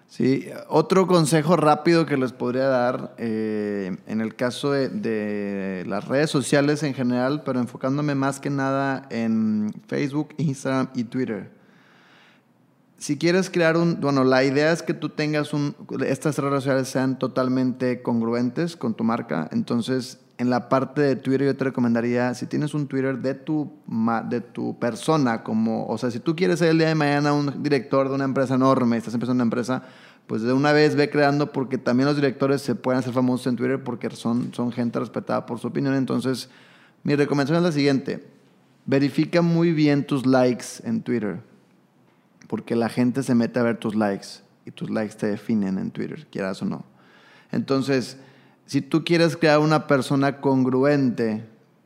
Sí, 0.08 0.48
otro 0.70 1.06
consejo 1.06 1.58
rápido 1.58 2.06
que 2.06 2.16
les 2.16 2.32
podría 2.32 2.70
dar 2.70 3.14
eh, 3.18 3.98
en 4.08 4.22
el 4.22 4.38
caso 4.38 4.72
de, 4.72 4.88
de, 4.88 5.84
las 5.86 6.08
redes 6.08 6.30
sociales 6.30 6.82
en 6.84 6.94
general, 6.94 7.44
pero 7.44 7.60
enfocándome 7.60 8.16
más 8.16 8.40
que 8.40 8.50
nada 8.50 9.06
en 9.10 9.74
Facebook, 9.88 10.36
Instagram 10.38 10.88
y 10.96 11.04
Twitter. 11.04 11.52
Si 12.98 13.18
quieres 13.18 13.50
crear 13.50 13.76
un, 13.76 14.00
bueno, 14.00 14.24
la 14.24 14.46
idea 14.46 14.72
es 14.72 14.84
que 14.84 14.94
tú 14.94 15.10
tengas 15.10 15.52
un, 15.52 15.76
estas 16.06 16.38
redes 16.38 16.64
sociales 16.64 16.88
sean 16.88 17.20
totalmente 17.20 18.02
congruentes 18.02 18.78
con 18.78 18.94
tu 18.94 19.04
marca, 19.04 19.50
entonces 19.52 20.22
en 20.38 20.50
la 20.50 20.70
parte 20.70 21.02
de 21.02 21.16
Twitter 21.16 21.48
yo 21.48 21.56
te 21.56 21.64
recomendaría, 21.64 22.34
si 22.36 22.46
tienes 22.46 22.74
un 22.74 22.88
Twitter 22.88 23.18
de 23.18 23.34
tu, 23.34 23.72
de 24.30 24.42
tu 24.42 24.78
persona, 24.78 25.44
como, 25.44 25.88
o 25.88 25.98
sea, 25.98 26.12
si 26.12 26.20
tú 26.20 26.36
quieres 26.36 26.60
ser 26.60 26.70
el 26.70 26.78
día 26.78 26.90
de 26.90 26.96
mañana 26.96 27.34
un 27.34 27.64
director 27.64 28.08
de 28.08 28.16
una 28.16 28.26
empresa 28.26 28.56
enorme, 28.56 28.98
estás 28.98 29.16
empezando 29.16 29.42
una 29.42 29.48
empresa, 29.48 29.84
pues 30.28 30.44
de 30.44 30.54
una 30.54 30.74
vez 30.74 30.96
ve 30.96 31.10
creando, 31.10 31.52
porque 31.52 31.80
también 31.80 32.06
los 32.06 32.16
directores 32.16 32.62
se 32.62 32.76
pueden 32.76 33.00
hacer 33.00 33.14
famosos 33.14 33.48
en 33.48 33.56
Twitter 33.56 33.84
porque 33.84 34.10
son, 34.12 34.54
son 34.54 34.72
gente 34.72 35.00
respetada 35.00 35.46
por 35.46 35.58
su 35.58 35.68
opinión. 35.68 35.96
Entonces, 35.96 36.50
mi 37.04 37.16
recomendación 37.16 37.58
es 37.58 37.64
la 37.64 37.72
siguiente, 37.72 38.28
verifica 38.86 39.42
muy 39.42 39.72
bien 39.72 40.06
tus 40.06 40.28
likes 40.28 40.66
en 40.84 41.02
Twitter, 41.02 41.40
porque 42.48 42.76
la 42.76 42.90
gente 42.90 43.24
se 43.24 43.34
mete 43.34 43.60
a 43.60 43.64
ver 43.64 43.78
tus 43.78 43.96
likes 43.96 44.28
y 44.66 44.72
tus 44.72 44.92
likes 44.92 45.16
te 45.16 45.28
definen 45.28 45.80
en 45.80 45.90
Twitter, 45.90 46.28
quieras 46.30 46.62
o 46.62 46.66
no. 46.66 46.86
Entonces, 47.52 48.18
si 48.68 48.82
tú 48.82 49.04
quieres 49.04 49.38
crear 49.38 49.60
una 49.60 49.88
persona 49.88 50.40
congruente 50.40 51.44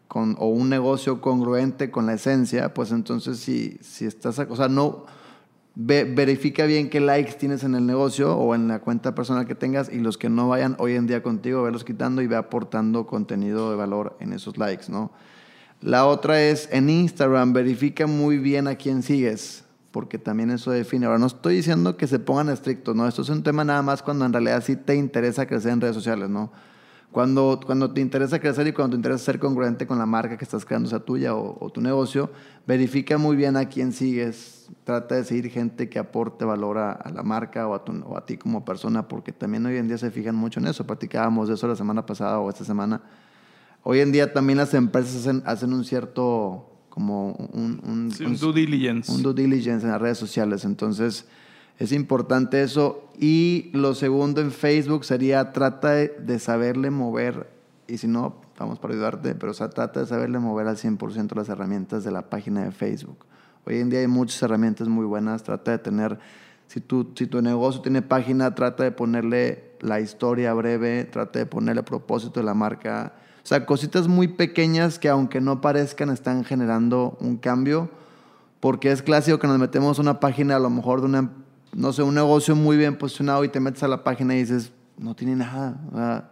con, 0.07 0.35
o 0.39 0.47
un 0.47 0.67
negocio 0.67 1.21
congruente 1.21 1.91
con 1.91 2.07
la 2.07 2.15
esencia, 2.15 2.73
pues 2.73 2.91
entonces 2.91 3.37
si, 3.37 3.77
si 3.81 4.05
estás, 4.05 4.39
o 4.39 4.55
sea, 4.55 4.67
no, 4.67 5.05
ve, 5.75 6.03
verifica 6.03 6.65
bien 6.65 6.89
qué 6.89 6.99
likes 6.99 7.33
tienes 7.33 7.63
en 7.63 7.75
el 7.75 7.85
negocio 7.85 8.35
o 8.35 8.55
en 8.55 8.67
la 8.67 8.79
cuenta 8.79 9.15
personal 9.15 9.45
que 9.45 9.55
tengas 9.55 9.89
y 9.93 9.99
los 9.99 10.17
que 10.17 10.29
no 10.29 10.49
vayan 10.49 10.75
hoy 10.79 10.95
en 10.95 11.05
día 11.05 11.21
contigo, 11.21 11.63
velos 11.63 11.83
quitando 11.83 12.21
y 12.23 12.27
ve 12.27 12.35
aportando 12.35 13.05
contenido 13.05 13.69
de 13.69 13.77
valor 13.77 14.17
en 14.19 14.33
esos 14.33 14.57
likes, 14.57 14.85
¿no? 14.89 15.11
La 15.81 16.05
otra 16.07 16.41
es 16.41 16.67
en 16.71 16.89
Instagram, 16.89 17.53
verifica 17.53 18.05
muy 18.05 18.37
bien 18.37 18.67
a 18.67 18.75
quién 18.75 19.03
sigues, 19.03 19.65
porque 19.91 20.17
también 20.17 20.49
eso 20.49 20.71
define. 20.71 21.05
Ahora, 21.05 21.19
no 21.19 21.27
estoy 21.27 21.55
diciendo 21.55 21.95
que 21.95 22.07
se 22.07 22.19
pongan 22.19 22.49
estrictos, 22.49 22.95
¿no? 22.95 23.07
Esto 23.07 23.21
es 23.21 23.29
un 23.29 23.43
tema 23.43 23.63
nada 23.63 23.81
más 23.81 24.01
cuando 24.01 24.25
en 24.25 24.33
realidad 24.33 24.63
sí 24.63 24.75
te 24.75 24.95
interesa 24.95 25.45
crecer 25.45 25.71
en 25.71 25.81
redes 25.81 25.95
sociales, 25.95 26.29
¿no? 26.29 26.51
Cuando, 27.11 27.59
cuando 27.65 27.91
te 27.91 27.99
interesa 27.99 28.39
crecer 28.39 28.67
y 28.67 28.71
cuando 28.71 28.91
te 28.91 28.99
interesa 28.99 29.25
ser 29.25 29.39
congruente 29.39 29.85
con 29.85 29.97
la 29.97 30.05
marca 30.05 30.37
que 30.37 30.45
estás 30.45 30.63
creando, 30.63 30.89
sea 30.89 30.99
tuya 30.99 31.35
o, 31.35 31.57
o, 31.59 31.69
tu 31.69 31.81
negocio, 31.81 32.31
verifica 32.65 33.17
muy 33.17 33.35
bien 33.35 33.57
a 33.57 33.65
quién 33.65 33.91
sigues. 33.91 34.69
Trata 34.85 35.15
de 35.15 35.25
seguir 35.25 35.49
gente 35.49 35.89
que 35.89 35.99
aporte 35.99 36.45
valor 36.45 36.77
a, 36.77 36.93
a 36.93 37.11
la 37.11 37.21
marca 37.21 37.67
o 37.67 37.75
a, 37.75 37.83
tu, 37.83 37.91
o 38.05 38.15
a 38.15 38.25
ti 38.25 38.37
como 38.37 38.63
persona, 38.63 39.09
porque 39.09 39.33
también 39.33 39.65
hoy 39.65 39.75
en 39.75 39.89
día 39.89 39.97
se 39.97 40.09
fijan 40.09 40.35
mucho 40.35 40.61
en 40.61 40.67
eso. 40.67 40.87
Platicábamos 40.87 41.49
de 41.49 41.55
eso 41.55 41.67
la 41.67 41.75
semana 41.75 42.05
pasada 42.05 42.39
o 42.39 42.49
esta 42.49 42.63
semana. 42.63 43.01
Hoy 43.83 43.99
en 43.99 44.13
día 44.13 44.31
también 44.31 44.57
las 44.57 44.73
empresas 44.73 45.15
hacen, 45.17 45.43
hacen 45.45 45.73
un 45.73 45.83
cierto, 45.83 46.69
como 46.87 47.33
un, 47.33 47.81
un, 47.83 48.11
sí, 48.11 48.23
un, 48.23 48.31
un 48.31 48.37
due 48.37 48.53
diligence. 48.53 49.11
Un 49.11 49.21
due 49.21 49.33
diligence 49.33 49.85
en 49.85 49.91
las 49.91 50.01
redes 50.01 50.17
sociales. 50.17 50.63
Entonces, 50.63 51.27
es 51.79 51.91
importante 51.91 52.61
eso. 52.61 53.09
Y 53.19 53.69
lo 53.73 53.95
segundo 53.95 54.41
en 54.41 54.51
Facebook 54.51 55.05
sería 55.05 55.51
trata 55.51 55.91
de, 55.91 56.39
saberle 56.39 56.89
mover, 56.89 57.49
y 57.87 57.97
si 57.97 58.07
no, 58.07 58.35
vamos 58.57 58.79
para 58.79 58.93
ayudarte, 58.93 59.35
pero 59.35 59.51
o 59.51 59.55
sea, 59.55 59.69
trata 59.69 60.01
de 60.01 60.05
saberle 60.05 60.39
mover 60.39 60.67
al 60.67 60.77
100% 60.77 61.35
las 61.35 61.49
herramientas 61.49 62.03
de 62.03 62.11
la 62.11 62.29
página 62.29 62.63
de 62.63 62.71
Facebook. 62.71 63.25
Hoy 63.65 63.79
en 63.79 63.89
día 63.89 63.99
hay 63.99 64.07
muchas 64.07 64.41
herramientas 64.41 64.87
muy 64.87 65.05
buenas, 65.05 65.43
trata 65.43 65.71
de 65.71 65.77
tener, 65.77 66.19
si 66.67 66.81
tu, 66.81 67.11
si 67.15 67.27
tu 67.27 67.41
negocio 67.41 67.81
tiene 67.81 68.01
página, 68.01 68.55
trata 68.55 68.83
de 68.83 68.91
ponerle 68.91 69.71
la 69.81 69.99
historia 69.99 70.53
breve, 70.53 71.03
trata 71.05 71.39
de 71.39 71.45
ponerle 71.45 71.83
propósito 71.83 72.39
de 72.39 72.45
la 72.45 72.53
marca. 72.53 73.13
O 73.43 73.47
sea, 73.47 73.65
cositas 73.65 74.07
muy 74.07 74.27
pequeñas 74.27 74.99
que 74.99 75.09
aunque 75.09 75.41
no 75.41 75.61
parezcan 75.61 76.09
están 76.09 76.43
generando 76.43 77.17
un 77.19 77.37
cambio, 77.37 77.89
porque 78.59 78.91
es 78.91 79.01
clásico 79.01 79.39
que 79.39 79.47
nos 79.47 79.57
metemos 79.57 79.99
una 79.99 80.19
página 80.19 80.55
a 80.55 80.59
lo 80.59 80.69
mejor 80.69 81.01
de 81.01 81.07
una 81.07 81.31
no 81.73 81.93
sé, 81.93 82.03
un 82.03 82.15
negocio 82.15 82.55
muy 82.55 82.77
bien 82.77 82.97
posicionado 82.97 83.43
y 83.43 83.49
te 83.49 83.59
metes 83.59 83.83
a 83.83 83.87
la 83.87 84.03
página 84.03 84.35
y 84.35 84.39
dices, 84.39 84.71
no 84.97 85.15
tiene 85.15 85.35
nada, 85.35 85.79
¿verdad? 85.91 86.31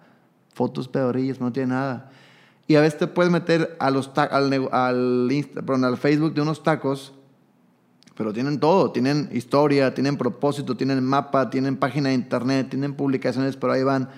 fotos 0.54 0.88
pedorillas, 0.88 1.40
no 1.40 1.52
tiene 1.52 1.70
nada. 1.70 2.12
Y 2.68 2.76
a 2.76 2.82
veces 2.82 3.00
te 3.00 3.08
puedes 3.08 3.32
meter 3.32 3.76
a 3.80 3.90
los 3.90 4.12
al, 4.16 4.70
al, 4.72 5.28
Insta, 5.32 5.62
perdón, 5.62 5.86
al 5.86 5.98
Facebook 5.98 6.34
de 6.34 6.42
unos 6.42 6.62
tacos, 6.62 7.14
pero 8.16 8.34
tienen 8.34 8.60
todo, 8.60 8.92
tienen 8.92 9.30
historia, 9.32 9.94
tienen 9.94 10.18
propósito, 10.18 10.76
tienen 10.76 11.04
mapa, 11.04 11.50
tienen 11.50 11.78
página 11.78 12.10
de 12.10 12.16
internet, 12.16 12.70
tienen 12.70 12.94
publicaciones, 12.94 13.56
pero 13.56 13.74
ahí 13.74 13.84
van, 13.84 14.10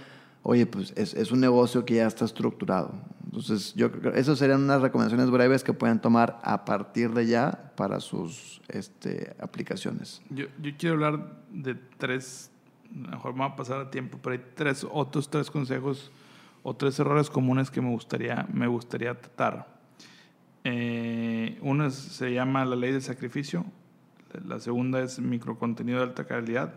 oye, 0.44 0.66
pues 0.66 0.94
es, 0.96 1.14
es 1.14 1.32
un 1.32 1.40
negocio 1.40 1.86
que 1.86 1.96
ya 1.96 2.08
está 2.08 2.26
estructurado. 2.26 2.94
Entonces, 3.26 3.74
yo 3.76 3.92
creo 3.92 4.12
que 4.12 4.20
esas 4.20 4.38
serían 4.38 4.64
unas 4.64 4.82
recomendaciones 4.82 5.30
breves 5.30 5.64
que 5.64 5.74
pueden 5.74 6.00
tomar 6.00 6.40
a 6.44 6.66
partir 6.66 7.12
de 7.12 7.28
ya 7.28 7.72
para 7.78 8.00
sus 8.00 8.62
este, 8.68 9.36
aplicaciones. 9.40 10.22
Yo, 10.30 10.48
yo 10.62 10.72
quiero 10.78 10.96
hablar 10.96 11.42
de 11.50 11.76
tres, 11.98 12.52
a 12.92 12.98
lo 12.98 13.12
mejor 13.12 13.34
me 13.34 13.40
va 13.40 13.46
a 13.46 13.56
pasar 13.56 13.80
a 13.80 13.90
tiempo, 13.90 14.20
pero 14.22 14.34
hay 14.34 14.46
tres, 14.56 14.86
otros 14.90 15.30
tres 15.30 15.50
consejos 15.50 16.12
o 16.64 16.76
tres 16.76 17.00
errores 17.00 17.30
comunes 17.30 17.72
que 17.72 17.82
me 17.82 17.90
gustaría, 17.90 18.48
me 18.52 18.68
gustaría 18.68 19.20
tratar. 19.20 19.80
Eh, 20.64 21.60
es, 21.88 21.94
se 21.94 22.34
llama 22.34 22.66
la 22.66 22.76
ley 22.76 22.92
del 22.92 23.02
sacrificio, 23.02 23.66
la 24.46 24.60
segunda 24.60 25.02
es 25.02 25.20
microcontenido 25.20 26.00
de 26.00 26.04
alta 26.06 26.26
calidad 26.26 26.74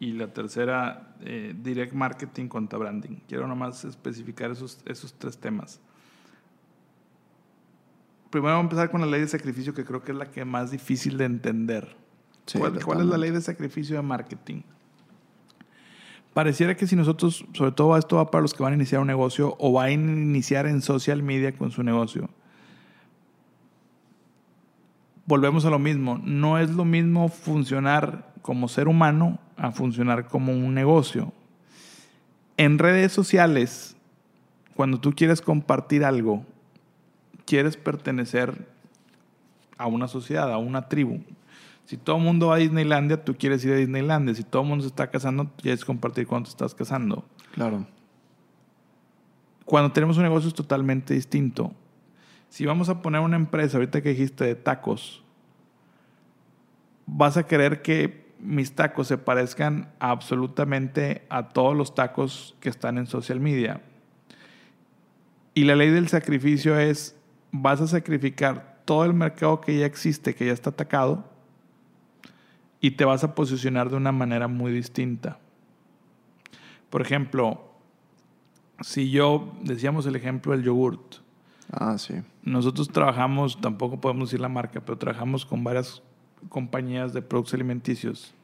y 0.00 0.12
la 0.12 0.32
tercera, 0.32 1.16
eh, 1.20 1.54
direct 1.56 1.92
marketing 1.92 2.48
contra 2.48 2.78
branding. 2.78 3.16
Quiero 3.26 3.46
nomás 3.46 3.84
especificar 3.84 4.50
esos, 4.50 4.80
esos 4.86 5.14
tres 5.14 5.38
temas. 5.38 5.80
Primero 8.30 8.54
vamos 8.54 8.64
a 8.64 8.66
empezar 8.66 8.90
con 8.90 9.00
la 9.00 9.06
ley 9.06 9.22
de 9.22 9.28
sacrificio, 9.28 9.74
que 9.74 9.84
creo 9.84 10.02
que 10.02 10.12
es 10.12 10.18
la 10.18 10.30
que 10.30 10.44
más 10.44 10.70
difícil 10.70 11.16
de 11.16 11.24
entender. 11.24 11.96
Sí, 12.46 12.58
¿Cuál, 12.58 12.82
¿Cuál, 12.84 13.00
es 13.00 13.06
la 13.06 13.18
ley 13.18 13.30
de 13.30 13.40
sacrificio 13.40 13.96
de 13.96 14.02
marketing? 14.02 14.62
Pareciera 16.32 16.76
que 16.76 16.86
si 16.86 16.94
nosotros, 16.94 17.44
sobre 17.52 17.72
todo 17.72 17.96
esto 17.96 18.16
va 18.16 18.30
para 18.30 18.42
los 18.42 18.54
que 18.54 18.62
van 18.62 18.74
a 18.74 18.76
iniciar 18.76 19.00
un 19.00 19.08
negocio 19.08 19.56
o 19.58 19.72
van 19.72 19.88
a 19.88 19.92
iniciar 19.92 20.66
en 20.66 20.82
social 20.82 21.22
media 21.22 21.56
con 21.56 21.72
su 21.72 21.82
negocio, 21.82 22.30
volvemos 25.26 25.64
a 25.64 25.70
lo 25.70 25.78
mismo. 25.78 26.20
No 26.22 26.58
es 26.58 26.70
lo 26.70 26.84
mismo 26.84 27.28
funcionar 27.28 28.32
como 28.42 28.68
ser 28.68 28.86
humano 28.88 29.40
a 29.58 29.72
funcionar 29.72 30.26
como 30.28 30.52
un 30.52 30.72
negocio. 30.72 31.32
En 32.56 32.78
redes 32.78 33.12
sociales, 33.12 33.96
cuando 34.74 35.00
tú 35.00 35.12
quieres 35.12 35.40
compartir 35.40 36.04
algo, 36.04 36.44
quieres 37.44 37.76
pertenecer 37.76 38.66
a 39.76 39.86
una 39.86 40.08
sociedad, 40.08 40.52
a 40.52 40.58
una 40.58 40.88
tribu. 40.88 41.20
Si 41.84 41.96
todo 41.96 42.16
el 42.16 42.22
mundo 42.22 42.48
va 42.48 42.56
a 42.56 42.58
Disneylandia, 42.58 43.24
tú 43.24 43.34
quieres 43.36 43.64
ir 43.64 43.72
a 43.72 43.76
Disneylandia. 43.76 44.34
Si 44.34 44.44
todo 44.44 44.62
el 44.62 44.68
mundo 44.68 44.82
se 44.82 44.88
está 44.88 45.10
casando, 45.10 45.50
quieres 45.56 45.84
compartir 45.84 46.26
cuando 46.26 46.46
te 46.46 46.50
estás 46.50 46.74
casando. 46.74 47.24
Claro. 47.52 47.86
Cuando 49.64 49.92
tenemos 49.92 50.16
un 50.16 50.22
negocio 50.22 50.48
es 50.48 50.54
totalmente 50.54 51.14
distinto. 51.14 51.72
Si 52.48 52.64
vamos 52.64 52.88
a 52.88 53.02
poner 53.02 53.20
una 53.20 53.36
empresa, 53.36 53.76
ahorita 53.76 54.02
que 54.02 54.10
dijiste 54.10 54.44
de 54.44 54.54
tacos, 54.54 55.22
vas 57.06 57.36
a 57.36 57.46
querer 57.46 57.82
que 57.82 58.27
mis 58.40 58.72
tacos 58.74 59.08
se 59.08 59.18
parezcan 59.18 59.92
absolutamente 59.98 61.26
a 61.28 61.48
todos 61.48 61.76
los 61.76 61.94
tacos 61.94 62.56
que 62.60 62.68
están 62.68 62.98
en 62.98 63.06
social 63.06 63.40
media. 63.40 63.80
Y 65.54 65.64
la 65.64 65.74
ley 65.74 65.90
del 65.90 66.08
sacrificio 66.08 66.78
es, 66.78 67.16
vas 67.50 67.80
a 67.80 67.86
sacrificar 67.86 68.82
todo 68.84 69.04
el 69.04 69.12
mercado 69.12 69.60
que 69.60 69.78
ya 69.78 69.86
existe, 69.86 70.34
que 70.34 70.46
ya 70.46 70.52
está 70.52 70.70
atacado, 70.70 71.28
y 72.80 72.92
te 72.92 73.04
vas 73.04 73.24
a 73.24 73.34
posicionar 73.34 73.90
de 73.90 73.96
una 73.96 74.12
manera 74.12 74.46
muy 74.46 74.72
distinta. 74.72 75.38
Por 76.90 77.02
ejemplo, 77.02 77.68
si 78.80 79.10
yo, 79.10 79.52
decíamos 79.62 80.06
el 80.06 80.16
ejemplo 80.16 80.52
del 80.52 80.62
yogurt. 80.62 81.16
Ah, 81.70 81.98
sí. 81.98 82.14
Nosotros 82.42 82.88
trabajamos, 82.88 83.60
tampoco 83.60 84.00
podemos 84.00 84.30
decir 84.30 84.40
la 84.40 84.48
marca, 84.48 84.80
pero 84.80 84.96
trabajamos 84.96 85.44
con 85.44 85.64
varias 85.64 86.02
compañías 86.48 87.12
de 87.12 87.22
productos 87.22 87.54
alimenticios. 87.54 88.34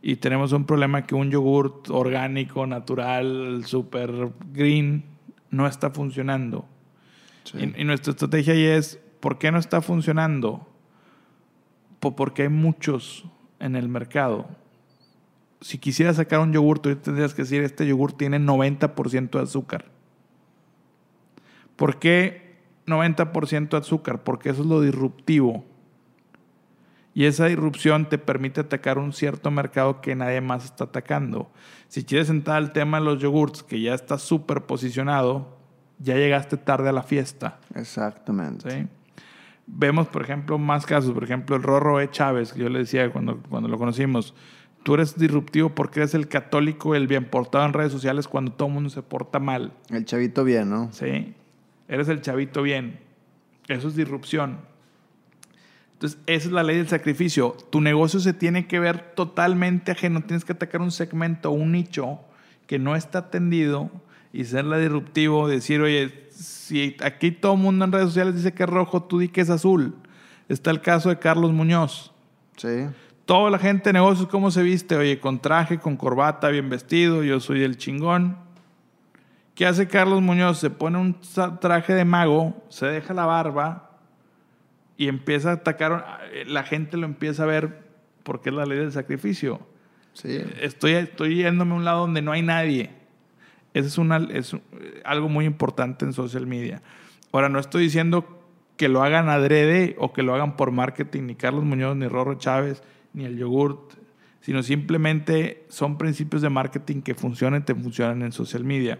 Y 0.00 0.16
tenemos 0.16 0.52
un 0.52 0.64
problema 0.64 1.06
que 1.06 1.14
un 1.14 1.30
yogurt 1.30 1.88
orgánico, 1.90 2.66
natural, 2.66 3.64
super 3.66 4.30
green, 4.52 5.04
no 5.50 5.66
está 5.66 5.90
funcionando. 5.90 6.66
Y, 7.54 7.80
y, 7.80 7.84
nuestra 7.84 8.12
estrategia 8.12 8.54
ahí 8.54 8.64
es, 8.64 9.00
¿por 9.20 9.38
qué 9.38 9.52
no 9.52 9.58
está 9.58 9.80
funcionando? 9.80 10.68
porque 12.10 12.42
hay 12.42 12.48
muchos 12.48 13.24
en 13.60 13.76
el 13.76 13.88
mercado. 13.88 14.48
Si 15.60 15.78
quisieras 15.78 16.16
sacar 16.16 16.40
un 16.40 16.52
yogur, 16.52 16.80
tú 16.80 16.94
tendrías 16.96 17.32
que 17.32 17.42
decir, 17.42 17.62
este 17.62 17.86
yogur 17.86 18.12
tiene 18.12 18.40
90% 18.40 19.30
de 19.30 19.40
azúcar. 19.40 19.84
¿Por 21.76 22.00
qué 22.00 22.56
90% 22.86 23.68
de 23.70 23.76
azúcar? 23.76 24.24
Porque 24.24 24.50
eso 24.50 24.62
es 24.62 24.68
lo 24.68 24.80
disruptivo. 24.80 25.64
Y 27.14 27.26
esa 27.26 27.46
disrupción 27.46 28.08
te 28.08 28.18
permite 28.18 28.62
atacar 28.62 28.98
un 28.98 29.12
cierto 29.12 29.50
mercado 29.50 30.00
que 30.00 30.14
nadie 30.14 30.40
más 30.40 30.64
está 30.64 30.84
atacando. 30.84 31.50
Si 31.88 32.04
quieres 32.04 32.30
entrar 32.30 32.56
al 32.56 32.72
tema 32.72 32.98
de 32.98 33.04
los 33.04 33.20
yogurts, 33.20 33.62
que 33.62 33.80
ya 33.80 33.94
está 33.94 34.16
súper 34.16 34.62
posicionado, 34.62 35.58
ya 35.98 36.14
llegaste 36.14 36.56
tarde 36.56 36.88
a 36.88 36.92
la 36.92 37.02
fiesta. 37.02 37.60
Exactamente. 37.74 38.88
Vemos, 39.66 40.08
por 40.08 40.22
ejemplo, 40.22 40.58
más 40.58 40.86
casos. 40.86 41.12
Por 41.12 41.24
ejemplo, 41.24 41.54
el 41.54 41.62
Rorro 41.62 42.00
E. 42.00 42.10
Chávez, 42.10 42.52
que 42.52 42.60
yo 42.60 42.68
le 42.68 42.80
decía 42.80 43.10
cuando, 43.12 43.42
cuando 43.48 43.68
lo 43.68 43.78
conocimos. 43.78 44.34
Tú 44.82 44.94
eres 44.94 45.16
disruptivo 45.16 45.74
porque 45.74 46.00
eres 46.00 46.14
el 46.14 46.28
católico, 46.28 46.94
el 46.94 47.06
bien 47.06 47.26
portado 47.26 47.64
en 47.66 47.72
redes 47.72 47.92
sociales 47.92 48.26
cuando 48.26 48.52
todo 48.52 48.68
el 48.68 48.74
mundo 48.74 48.90
se 48.90 49.02
porta 49.02 49.38
mal. 49.38 49.72
El 49.90 50.04
chavito 50.04 50.42
bien, 50.44 50.70
¿no? 50.70 50.90
Sí. 50.92 51.34
Eres 51.88 52.08
el 52.08 52.20
chavito 52.20 52.62
bien. 52.62 52.98
Eso 53.68 53.88
es 53.88 53.94
disrupción. 53.94 54.58
Entonces, 56.02 56.20
esa 56.26 56.48
es 56.48 56.52
la 56.52 56.64
ley 56.64 56.78
del 56.78 56.88
sacrificio. 56.88 57.56
Tu 57.70 57.80
negocio 57.80 58.18
se 58.18 58.32
tiene 58.32 58.66
que 58.66 58.80
ver 58.80 59.14
totalmente 59.14 59.92
ajeno. 59.92 60.20
Tienes 60.20 60.44
que 60.44 60.50
atacar 60.50 60.80
un 60.80 60.90
segmento, 60.90 61.52
un 61.52 61.70
nicho 61.70 62.18
que 62.66 62.80
no 62.80 62.96
está 62.96 63.20
atendido 63.20 63.88
y 64.32 64.44
ser 64.46 64.64
la 64.64 64.78
disruptivo, 64.78 65.46
decir, 65.46 65.80
oye, 65.80 66.26
si 66.30 66.96
aquí 67.04 67.30
todo 67.30 67.52
el 67.52 67.60
mundo 67.60 67.84
en 67.84 67.92
redes 67.92 68.08
sociales 68.08 68.34
dice 68.34 68.52
que 68.52 68.64
es 68.64 68.68
rojo, 68.68 69.04
tú 69.04 69.20
di 69.20 69.28
que 69.28 69.42
es 69.42 69.48
azul. 69.48 69.94
Está 70.48 70.72
el 70.72 70.80
caso 70.80 71.08
de 71.08 71.20
Carlos 71.20 71.52
Muñoz. 71.52 72.10
Sí. 72.56 72.88
Toda 73.24 73.48
la 73.52 73.60
gente 73.60 73.90
de 73.90 73.92
negocios, 73.92 74.26
¿cómo 74.26 74.50
se 74.50 74.64
viste? 74.64 74.96
Oye, 74.96 75.20
con 75.20 75.38
traje, 75.38 75.78
con 75.78 75.96
corbata, 75.96 76.48
bien 76.48 76.68
vestido, 76.68 77.22
yo 77.22 77.38
soy 77.38 77.62
el 77.62 77.76
chingón. 77.76 78.38
¿Qué 79.54 79.66
hace 79.66 79.86
Carlos 79.86 80.20
Muñoz? 80.20 80.58
Se 80.58 80.68
pone 80.68 80.98
un 80.98 81.16
traje 81.60 81.94
de 81.94 82.04
mago, 82.04 82.60
se 82.70 82.86
deja 82.86 83.14
la 83.14 83.24
barba 83.24 83.91
y 84.96 85.08
empieza 85.08 85.50
a 85.50 85.54
atacar. 85.54 86.20
La 86.46 86.62
gente 86.64 86.96
lo 86.96 87.06
empieza 87.06 87.44
a 87.44 87.46
ver 87.46 87.82
porque 88.22 88.50
es 88.50 88.54
la 88.54 88.66
ley 88.66 88.78
del 88.78 88.92
sacrificio. 88.92 89.60
Sí. 90.12 90.40
Estoy, 90.60 90.92
estoy 90.92 91.36
yéndome 91.36 91.72
a 91.72 91.76
un 91.76 91.84
lado 91.84 92.00
donde 92.00 92.22
no 92.22 92.32
hay 92.32 92.42
nadie. 92.42 92.90
Eso 93.74 93.88
es, 93.88 93.98
una, 93.98 94.18
es 94.32 94.54
algo 95.04 95.28
muy 95.28 95.46
importante 95.46 96.04
en 96.04 96.12
social 96.12 96.46
media. 96.46 96.82
Ahora, 97.32 97.48
no 97.48 97.58
estoy 97.58 97.84
diciendo 97.84 98.42
que 98.76 98.88
lo 98.88 99.02
hagan 99.02 99.28
adrede 99.28 99.96
o 99.98 100.12
que 100.12 100.22
lo 100.22 100.34
hagan 100.34 100.56
por 100.56 100.70
marketing, 100.70 101.22
ni 101.22 101.34
Carlos 101.34 101.64
Muñoz, 101.64 101.96
ni 101.96 102.06
Rorro 102.06 102.34
Chávez, 102.34 102.82
ni 103.14 103.24
el 103.24 103.38
yogurt, 103.38 103.94
sino 104.40 104.62
simplemente 104.62 105.64
son 105.68 105.96
principios 105.96 106.42
de 106.42 106.50
marketing 106.50 107.00
que 107.00 107.14
funcionan 107.14 107.62
y 107.62 107.64
te 107.64 107.74
funcionan 107.74 108.22
en 108.22 108.32
social 108.32 108.64
media. 108.64 108.98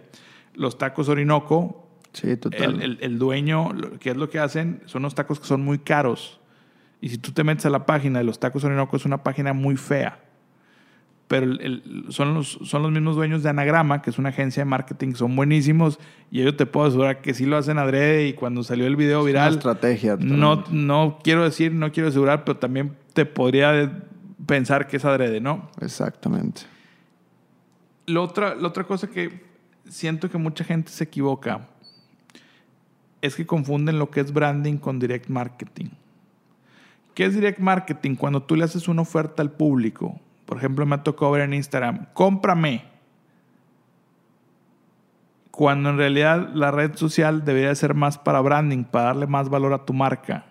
Los 0.55 0.79
tacos 0.79 1.09
Orinoco, 1.09 1.89
sí, 2.13 2.37
total. 2.37 2.83
El, 2.83 2.99
el, 3.01 3.19
dueño, 3.19 3.71
¿qué 4.01 4.11
es 4.11 4.17
lo 4.17 4.29
que 4.31 4.39
hacen? 4.39 4.83
Son 4.87 5.03
unos 5.03 5.15
tacos 5.15 5.41
que 5.41 5.47
son 5.47 5.63
muy 5.63 5.79
caros. 5.79 6.41
Y 7.01 7.09
si 7.09 7.19
tú 7.19 7.33
te 7.33 7.45
metes 7.45 7.67
a 7.67 7.71
la 7.71 7.87
página 7.87 8.19
de 8.19 8.25
los 8.25 8.39
tacos 8.39 8.65
Orinoco, 8.65 8.97
es 8.97 9.05
una 9.05 9.23
página 9.23 9.53
muy 9.53 9.77
fea 9.77 10.19
pero 11.33 11.47
el, 11.47 12.05
son, 12.11 12.35
los, 12.35 12.59
son 12.63 12.83
los 12.83 12.93
mismos 12.93 13.17
dueños 13.17 13.43
de 13.43 13.49
Anagrama, 13.49 14.03
que 14.03 14.11
es 14.11 14.19
una 14.19 14.29
agencia 14.29 14.61
de 14.61 14.65
marketing, 14.67 15.15
son 15.15 15.35
buenísimos 15.35 15.99
y 16.31 16.43
yo 16.43 16.55
te 16.55 16.67
puedo 16.67 16.89
asegurar 16.89 17.23
que 17.23 17.33
sí 17.33 17.47
lo 17.47 17.57
hacen 17.57 17.79
adrede 17.79 18.27
y 18.27 18.35
cuando 18.35 18.63
salió 18.63 18.87
el 18.87 18.97
video 18.97 19.25
viral... 19.25 19.49
Es 19.49 19.65
una 19.65 19.73
estrategia. 19.73 20.19
No, 20.21 20.63
no 20.71 21.21
quiero 21.25 21.43
decir, 21.43 21.73
no 21.73 21.91
quiero 21.91 22.11
asegurar, 22.11 22.45
pero 22.45 22.59
también 22.59 22.95
te 23.15 23.25
podría 23.25 24.03
pensar 24.45 24.87
que 24.87 24.99
es 24.99 25.07
adrede, 25.07 25.41
¿no? 25.41 25.71
Exactamente. 25.81 26.65
La 28.05 28.21
otra, 28.21 28.55
la 28.55 28.69
otra 28.69 28.85
cosa 28.85 29.07
que 29.07 29.43
siento 29.89 30.29
que 30.29 30.37
mucha 30.37 30.65
gente 30.65 30.93
se 30.93 31.05
equivoca 31.05 31.67
es 33.23 33.35
que 33.35 33.47
confunden 33.47 33.99
lo 33.99 34.11
que 34.11 34.21
es 34.21 34.33
branding 34.33 34.77
con 34.77 34.99
direct 34.99 35.31
marketing. 35.31 35.89
¿Qué 37.15 37.25
es 37.25 37.35
direct 37.35 37.61
marketing? 37.61 38.17
Cuando 38.17 38.43
tú 38.43 38.57
le 38.57 38.65
haces 38.65 38.89
una 38.89 39.03
oferta 39.03 39.43
al 39.43 39.53
público 39.53 40.21
por 40.53 40.59
ejemplo, 40.59 40.85
me 40.85 40.99
tocó 40.99 41.31
ver 41.31 41.41
en 41.41 41.55
Instagram, 41.55 42.09
cómprame. 42.13 42.85
Cuando 45.51 45.89
en 45.89 45.97
realidad 45.97 46.51
la 46.53 46.71
red 46.71 46.95
social 46.95 47.43
debería 47.43 47.75
ser 47.75 47.95
más 47.95 48.19
para 48.19 48.39
branding, 48.43 48.85
para 48.85 49.07
darle 49.07 49.27
más 49.27 49.49
valor 49.49 49.73
a 49.73 49.87
tu 49.87 49.95
marca. 49.95 50.45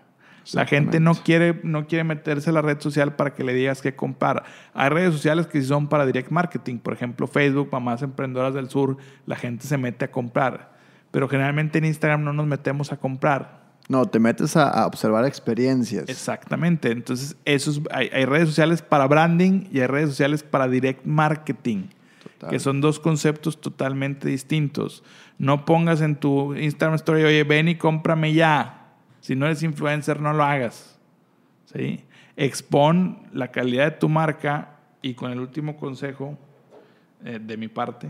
La 0.54 0.66
gente 0.66 1.00
no 1.00 1.14
quiere, 1.14 1.62
no 1.64 1.86
quiere 1.86 2.04
meterse 2.04 2.50
a 2.50 2.54
la 2.54 2.64
red 2.64 2.80
social 2.80 3.16
para 3.16 3.36
que 3.36 3.44
le 3.44 3.54
digas 3.54 3.84
qué 3.84 3.96
comprar. 3.96 4.44
Hay 4.74 4.90
redes 4.90 5.14
sociales 5.14 5.46
que 5.46 5.62
sí 5.62 5.68
son 5.68 5.88
para 5.88 6.04
direct 6.04 6.32
marketing. 6.32 6.80
Por 6.80 6.94
ejemplo, 6.94 7.28
Facebook, 7.28 7.70
Mamás 7.72 8.02
Emprendedoras 8.02 8.56
del 8.56 8.70
Sur, 8.70 8.98
la 9.28 9.36
gente 9.36 9.68
se 9.68 9.78
mete 9.78 10.06
a 10.06 10.12
comprar. 10.12 10.71
Pero 11.12 11.28
generalmente 11.28 11.78
en 11.78 11.86
Instagram 11.86 12.24
no 12.24 12.34
nos 12.34 12.48
metemos 12.48 12.92
a 12.92 12.98
comprar. 12.98 13.62
No, 13.90 14.06
te 14.06 14.20
metes 14.20 14.56
a, 14.56 14.88
observar 14.88 15.26
experiencias. 15.26 16.08
Exactamente. 16.08 16.92
Entonces, 16.92 17.36
esos, 17.44 17.82
hay, 17.92 18.08
redes 18.26 18.48
sociales 18.48 18.82
para 18.82 19.06
branding 19.08 19.68
y 19.72 19.82
hay 19.82 19.88
redes 19.88 20.10
sociales 20.10 20.44
para 20.44 20.68
direct 20.68 21.06
marketing, 21.06 21.88
que 22.50 22.60
son 22.60 22.80
dos 22.80 23.00
conceptos 23.00 23.60
totalmente 23.60 24.30
distintos. 24.30 25.04
No 25.38 25.66
pongas 25.66 26.02
en 26.02 26.16
tu 26.16 26.56
Instagram 26.56 26.96
Story, 26.96 27.24
oye, 27.24 27.44
ven 27.44 27.68
y 27.68 27.76
cómprame 27.76 28.34
ya. 28.34 28.94
Si 29.20 29.36
no 29.36 29.46
eres 29.46 29.62
influencer, 29.64 30.22
no 30.22 30.34
lo 30.34 30.44
hagas. 30.44 30.98
¿Sí? 31.74 32.04
Expon 32.38 33.28
la 33.34 33.52
calidad 33.52 33.86
de 33.86 33.98
tu 33.98 34.08
marca 34.08 34.78
y 35.02 35.16
con 35.16 35.32
el 35.32 35.40
último 35.40 35.78
consejo 35.78 36.38
eh, 37.24 37.40
de 37.42 37.58
mi 37.58 37.68
parte, 37.68 38.08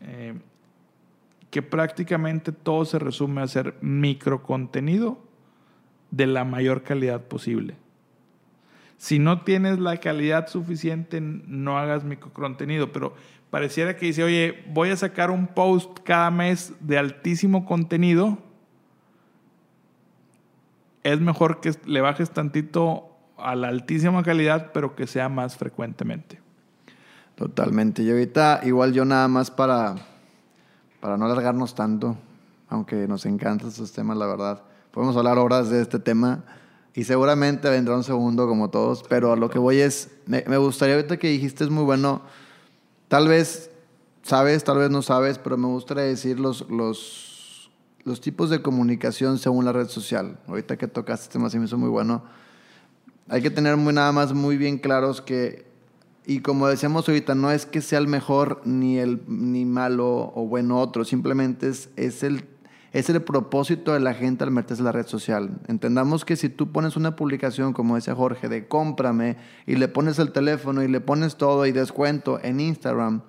eh, 0.00 0.34
que 1.52 1.60
prácticamente 1.60 2.50
todo 2.50 2.86
se 2.86 2.98
resume 2.98 3.42
a 3.42 3.44
hacer 3.44 3.76
microcontenido 3.82 5.18
de 6.10 6.26
la 6.26 6.44
mayor 6.44 6.82
calidad 6.82 7.20
posible. 7.24 7.76
Si 8.96 9.18
no 9.18 9.42
tienes 9.42 9.78
la 9.78 9.98
calidad 9.98 10.48
suficiente, 10.48 11.20
no 11.20 11.76
hagas 11.76 12.04
microcontenido, 12.04 12.90
pero 12.90 13.14
pareciera 13.50 13.98
que 13.98 14.06
dice, 14.06 14.24
oye, 14.24 14.64
voy 14.70 14.88
a 14.88 14.96
sacar 14.96 15.30
un 15.30 15.46
post 15.46 15.98
cada 16.04 16.30
mes 16.30 16.72
de 16.80 16.96
altísimo 16.96 17.66
contenido. 17.66 18.38
Es 21.02 21.20
mejor 21.20 21.60
que 21.60 21.72
le 21.84 22.00
bajes 22.00 22.30
tantito 22.30 23.14
a 23.36 23.54
la 23.56 23.68
altísima 23.68 24.22
calidad, 24.22 24.72
pero 24.72 24.96
que 24.96 25.06
sea 25.06 25.28
más 25.28 25.58
frecuentemente. 25.58 26.40
Totalmente. 27.34 28.02
Y 28.02 28.10
ahorita, 28.10 28.60
igual 28.62 28.94
yo 28.94 29.04
nada 29.04 29.28
más 29.28 29.50
para 29.50 29.96
para 31.02 31.16
no 31.16 31.24
alargarnos 31.24 31.74
tanto, 31.74 32.16
aunque 32.68 33.08
nos 33.08 33.26
encantan 33.26 33.70
estos 33.70 33.90
temas, 33.90 34.16
la 34.16 34.26
verdad. 34.26 34.62
Podemos 34.92 35.16
hablar 35.16 35.36
horas 35.36 35.68
de 35.68 35.82
este 35.82 35.98
tema 35.98 36.44
y 36.94 37.02
seguramente 37.02 37.68
vendrá 37.68 37.96
un 37.96 38.04
segundo 38.04 38.46
como 38.46 38.70
todos, 38.70 39.02
pero 39.08 39.32
a 39.32 39.36
lo 39.36 39.50
que 39.50 39.58
voy 39.58 39.80
es, 39.80 40.12
me, 40.26 40.42
gustaría 40.58 40.94
ahorita 40.94 41.16
que 41.16 41.26
dijiste 41.26 41.64
es 41.64 41.70
muy 41.70 41.82
bueno, 41.82 42.22
tal 43.08 43.26
vez 43.26 43.72
sabes, 44.22 44.62
tal 44.62 44.78
vez 44.78 44.90
no 44.90 45.02
sabes, 45.02 45.38
pero 45.38 45.56
me 45.56 45.66
gustaría 45.66 46.04
decir 46.04 46.38
los, 46.38 46.70
los, 46.70 47.68
los 48.04 48.20
tipos 48.20 48.48
de 48.48 48.62
comunicación 48.62 49.38
según 49.38 49.64
la 49.64 49.72
red 49.72 49.88
social. 49.88 50.38
Ahorita 50.46 50.76
que 50.76 50.86
tocaste 50.86 51.24
este 51.24 51.32
tema 51.32 51.50
se 51.50 51.58
me 51.58 51.64
hizo 51.64 51.78
muy 51.78 51.90
bueno. 51.90 52.22
Hay 53.28 53.42
que 53.42 53.50
tener 53.50 53.76
muy, 53.76 53.92
nada 53.92 54.12
más 54.12 54.32
muy 54.34 54.56
bien 54.56 54.78
claros 54.78 55.20
que 55.20 55.66
y 56.24 56.40
como 56.40 56.68
decíamos 56.68 57.08
ahorita, 57.08 57.34
no 57.34 57.50
es 57.50 57.66
que 57.66 57.80
sea 57.80 57.98
el 57.98 58.06
mejor 58.06 58.62
ni 58.64 58.98
el 58.98 59.22
ni 59.26 59.64
malo 59.64 60.32
o 60.34 60.46
bueno 60.46 60.78
otro, 60.78 61.04
simplemente 61.04 61.68
es, 61.68 61.90
es 61.96 62.22
el, 62.22 62.44
es 62.92 63.10
el 63.10 63.20
propósito 63.22 63.92
de 63.92 64.00
la 64.00 64.14
gente 64.14 64.44
al 64.44 64.52
meterse 64.52 64.82
en 64.82 64.84
la 64.84 64.92
red 64.92 65.06
social. 65.06 65.58
Entendamos 65.66 66.24
que 66.24 66.36
si 66.36 66.48
tú 66.48 66.70
pones 66.70 66.96
una 66.96 67.16
publicación, 67.16 67.72
como 67.72 67.96
decía 67.96 68.14
Jorge, 68.14 68.48
de 68.48 68.68
cómprame 68.68 69.36
y 69.66 69.74
le 69.74 69.88
pones 69.88 70.20
el 70.20 70.30
teléfono 70.30 70.84
y 70.84 70.88
le 70.88 71.00
pones 71.00 71.36
todo 71.36 71.66
y 71.66 71.72
descuento 71.72 72.38
en 72.42 72.60
Instagram, 72.60 73.22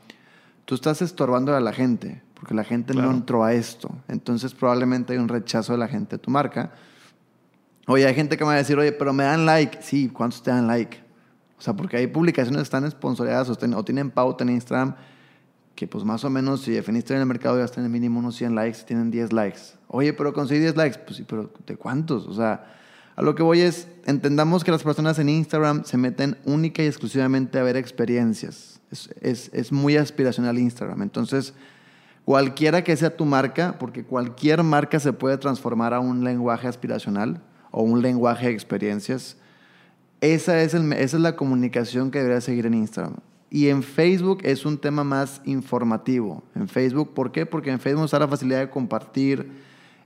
tú 0.65 0.75
estás 0.75 1.01
estorbando 1.01 1.55
a 1.55 1.59
la 1.59 1.73
gente, 1.73 2.21
porque 2.35 2.53
la 2.53 2.63
gente 2.63 2.93
no 2.93 3.09
entró 3.09 3.43
a 3.43 3.53
esto. 3.53 3.89
Entonces 4.07 4.53
probablemente 4.53 5.13
hay 5.13 5.19
un 5.19 5.29
rechazo 5.29 5.71
de 5.71 5.79
la 5.79 5.87
gente 5.87 6.17
de 6.17 6.19
tu 6.19 6.29
marca. 6.29 6.73
Oye, 7.87 8.05
hay 8.05 8.13
gente 8.13 8.37
que 8.37 8.43
me 8.43 8.49
va 8.49 8.53
a 8.53 8.57
decir, 8.57 8.77
oye, 8.77 8.91
pero 8.91 9.13
me 9.13 9.23
dan 9.23 9.47
like. 9.47 9.79
Sí, 9.81 10.09
¿cuántos 10.09 10.43
te 10.43 10.51
dan 10.51 10.67
like? 10.67 11.02
O 11.63 11.65
sea, 11.65 11.73
porque 11.73 11.95
hay 11.95 12.07
publicaciones 12.07 12.59
que 12.59 12.63
están 12.63 12.91
sponsorizadas 12.91 13.49
o, 13.49 13.83
tienen 13.85 14.11
pauta 14.11 14.43
en 14.43 14.49
Instagram 14.49 14.95
que 15.75 15.87
pues 15.87 16.03
más 16.03 16.25
o 16.25 16.29
menos 16.29 16.59
si 16.59 16.73
definiste 16.73 17.13
en 17.13 17.21
el 17.21 17.25
mercado 17.25 17.57
ya 17.57 17.63
están 17.63 17.85
en 17.85 17.91
mínimo 17.93 18.19
unos 18.19 18.35
100 18.35 18.53
likes, 18.53 18.79
tienen 18.85 19.09
10 19.09 19.31
likes. 19.31 19.61
Oye, 19.87 20.11
pero 20.11 20.33
conseguí 20.33 20.59
10 20.59 20.75
likes. 20.75 20.99
Pues 21.05 21.15
sí, 21.15 21.25
pero 21.25 21.49
¿de 21.65 21.77
cuántos? 21.77 22.27
O 22.27 22.33
sea, 22.33 22.65
a 23.15 23.21
lo 23.21 23.33
que 23.33 23.43
voy 23.43 23.61
es, 23.61 23.87
entendamos 24.05 24.65
que 24.65 24.71
las 24.71 24.83
personas 24.83 25.17
en 25.19 25.29
Instagram 25.29 25.85
se 25.85 25.95
meten 25.95 26.37
única 26.43 26.83
y 26.83 26.87
exclusivamente 26.87 27.57
a 27.57 27.63
ver 27.63 27.77
experiencias. 27.77 28.81
Es, 28.91 29.09
es, 29.21 29.49
es 29.53 29.71
muy 29.71 29.95
aspiracional 29.95 30.59
Instagram. 30.59 31.01
Entonces, 31.01 31.53
cualquiera 32.25 32.83
que 32.83 32.97
sea 32.97 33.15
tu 33.15 33.23
marca, 33.23 33.77
porque 33.79 34.03
cualquier 34.03 34.63
marca 34.63 34.99
se 34.99 35.13
puede 35.13 35.37
transformar 35.37 35.93
a 35.93 36.01
un 36.01 36.25
lenguaje 36.25 36.67
aspiracional 36.67 37.41
o 37.71 37.83
un 37.83 38.01
lenguaje 38.01 38.47
de 38.47 38.53
experiencias, 38.53 39.37
esa 40.23 40.61
es, 40.61 40.73
el, 40.73 40.93
esa 40.93 41.17
es 41.17 41.21
la 41.21 41.35
comunicación 41.35 42.09
que 42.09 42.19
debería 42.19 42.39
seguir 42.39 42.65
en 42.65 42.75
Instagram. 42.75 43.15
Y 43.49 43.67
en 43.67 43.83
Facebook 43.83 44.39
es 44.43 44.65
un 44.65 44.77
tema 44.77 45.03
más 45.03 45.41
informativo. 45.43 46.43
En 46.55 46.69
Facebook, 46.69 47.13
¿por 47.13 47.33
qué? 47.33 47.45
Porque 47.45 47.71
en 47.71 47.79
Facebook 47.79 48.05
está 48.05 48.19
la 48.19 48.27
facilidad 48.29 48.61
de 48.61 48.69
compartir. 48.69 49.51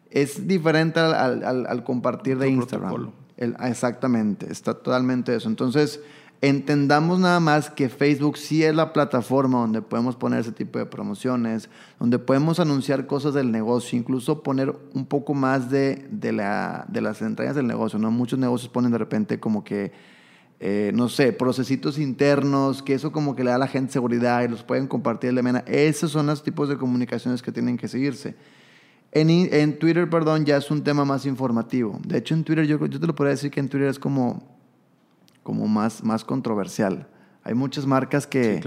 Es 0.10 0.47
diferente 0.47 0.99
al, 0.99 1.43
al, 1.43 1.67
al 1.67 1.84
compartir 1.84 2.39
de 2.39 2.49
Instagram. 2.49 3.12
El, 3.38 3.56
exactamente, 3.62 4.51
está 4.51 4.73
totalmente 4.73 5.36
eso. 5.36 5.47
Entonces, 5.47 6.01
entendamos 6.41 7.19
nada 7.19 7.39
más 7.39 7.69
que 7.69 7.89
Facebook 7.89 8.38
sí 8.38 8.63
es 8.63 8.76
la 8.76 8.93
plataforma 8.93 9.60
donde 9.60 9.82
podemos 9.82 10.15
poner 10.15 10.41
ese 10.41 10.52
tipo 10.52 10.80
de 10.80 10.86
promociones, 10.86 11.69
donde 12.00 12.19
podemos 12.19 12.60
anunciar 12.60 13.08
cosas 13.08 13.34
del 13.34 13.52
negocio, 13.52 13.97
incluso 13.97 14.43
poner 14.43 14.76
un 14.93 15.06
poco 15.06 15.34
más 15.34 15.69
de, 15.69 16.08
de, 16.12 16.32
la, 16.32 16.86
de 16.88 17.02
las 17.02 17.21
entrañas 17.21 17.56
del 17.56 17.67
negocio. 17.67 17.97
¿no? 18.00 18.12
Muchos 18.12 18.38
negocios 18.38 18.71
ponen 18.71 18.91
de 18.91 18.97
repente 18.97 19.39
como 19.39 19.63
que 19.63 19.91
eh, 20.60 20.91
no 20.95 21.08
sé, 21.08 21.34
procesitos 21.34 22.00
internos, 22.00 22.82
que 22.82 22.95
eso 22.95 23.12
como 23.12 23.36
que 23.36 23.43
le 23.43 23.52
da 23.52 23.58
a 23.58 23.60
la 23.60 23.67
gente 23.67 23.93
seguridad 23.93 24.43
y 24.43 24.47
los 24.47 24.63
pueden 24.63 24.88
compartir 24.88 25.34
de 25.34 25.43
mena. 25.43 25.63
Esos 25.67 26.12
son 26.12 26.26
los 26.26 26.41
tipos 26.41 26.67
de 26.67 26.78
comunicaciones 26.78 27.43
que 27.43 27.52
tienen 27.52 27.78
que 27.78 27.88
seguirse. 27.88 28.36
En, 29.12 29.30
en, 29.30 29.78
Twitter, 29.78 30.10
perdón, 30.10 30.45
ya 30.45 30.58
es 30.58 30.69
un 30.71 30.84
tema 30.84 31.06
más 31.06 31.26
informativo. 31.26 32.00
De 32.04 32.17
hecho, 32.17 32.34
en 32.34 32.43
Twitter 32.43 32.65
yo, 32.65 32.84
yo 32.88 33.00
te 33.00 33.08
lo 33.08 33.13
podría 33.13 33.32
decir 33.32 33.52
que 33.52 33.60
en 33.60 33.69
Twitter 33.69 33.88
es 33.88 34.00
como, 34.00 34.57
como 35.48 35.66
más, 35.70 36.04
más 36.04 36.26
controversial. 36.26 37.08
Hay 37.46 37.54
muchas 37.54 37.86
marcas 37.86 38.28
que, 38.28 38.62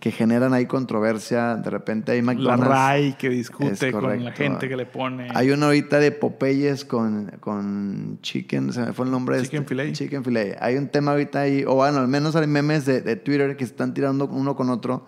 que 0.00 0.10
generan 0.10 0.52
ahí 0.52 0.66
controversia. 0.66 1.54
De 1.54 1.70
repente 1.70 2.10
hay 2.10 2.22
McDonald's. 2.22 2.66
La 2.66 2.74
RAI 2.74 3.16
que 3.16 3.28
discute 3.28 3.92
con 3.92 4.24
la 4.24 4.32
gente 4.32 4.68
que 4.68 4.76
le 4.76 4.84
pone. 4.84 5.28
Hay 5.32 5.52
uno 5.52 5.66
ahorita 5.66 6.00
de 6.00 6.10
Popeyes 6.10 6.84
con, 6.84 7.30
con 7.38 8.18
Chicken, 8.20 8.72
se 8.72 8.80
me 8.80 8.92
fue 8.92 9.04
el 9.04 9.12
nombre. 9.12 9.40
Chicken 9.42 9.60
este, 9.60 9.68
Filet. 9.68 9.92
Chicken 9.92 10.24
Filet. 10.24 10.56
Hay 10.60 10.74
un 10.74 10.88
tema 10.88 11.12
ahorita 11.12 11.42
ahí, 11.42 11.62
o 11.64 11.76
bueno, 11.76 12.00
al 12.00 12.08
menos 12.08 12.34
hay 12.34 12.48
memes 12.48 12.84
de, 12.84 13.00
de 13.00 13.14
Twitter 13.14 13.56
que 13.56 13.64
se 13.64 13.70
están 13.70 13.94
tirando 13.94 14.26
uno 14.26 14.56
con 14.56 14.70
otro 14.70 15.06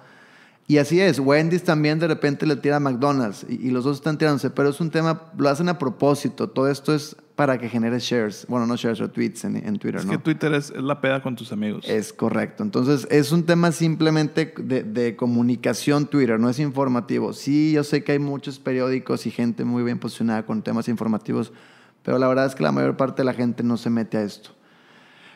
y 0.68 0.78
así 0.78 1.00
es, 1.00 1.20
Wendy's 1.20 1.62
también 1.62 2.00
de 2.00 2.08
repente 2.08 2.44
le 2.44 2.56
tira 2.56 2.76
a 2.76 2.80
McDonald's 2.80 3.46
y, 3.48 3.70
los 3.70 3.84
dos 3.84 3.98
están 3.98 4.18
tirándose, 4.18 4.50
pero 4.50 4.70
es 4.70 4.80
un 4.80 4.90
tema, 4.90 5.22
lo 5.38 5.48
hacen 5.48 5.68
a 5.68 5.78
propósito, 5.78 6.48
todo 6.48 6.68
esto 6.68 6.92
es 6.92 7.16
para 7.36 7.58
que 7.58 7.68
genere 7.68 8.00
shares, 8.00 8.46
bueno, 8.48 8.66
no 8.66 8.74
shares 8.74 9.00
o 9.00 9.08
tweets 9.08 9.44
en, 9.44 9.78
Twitter, 9.78 10.00
es 10.00 10.06
¿no? 10.06 10.12
que 10.12 10.18
Twitter 10.18 10.52
es, 10.54 10.74
la 10.74 11.00
peda 11.00 11.22
con 11.22 11.36
tus 11.36 11.52
amigos. 11.52 11.84
Es 11.86 12.12
correcto, 12.12 12.64
entonces 12.64 13.06
es 13.12 13.30
un 13.30 13.44
tema 13.44 13.70
simplemente 13.70 14.52
de, 14.58 14.82
de, 14.82 15.14
comunicación 15.14 16.06
Twitter, 16.06 16.40
no 16.40 16.50
es 16.50 16.58
informativo. 16.58 17.32
Sí, 17.32 17.72
yo 17.72 17.84
sé 17.84 18.02
que 18.02 18.12
hay 18.12 18.18
muchos 18.18 18.58
periódicos 18.58 19.24
y 19.26 19.30
gente 19.30 19.64
muy 19.64 19.84
bien 19.84 20.00
posicionada 20.00 20.46
con 20.46 20.62
temas 20.62 20.88
informativos, 20.88 21.52
pero 22.02 22.18
la 22.18 22.26
verdad 22.26 22.46
es 22.46 22.56
que 22.56 22.64
la 22.64 22.72
mayor 22.72 22.96
parte 22.96 23.22
de 23.22 23.26
la 23.26 23.34
gente 23.34 23.62
no 23.62 23.76
se 23.76 23.88
mete 23.90 24.16
a 24.16 24.22
esto. 24.22 24.50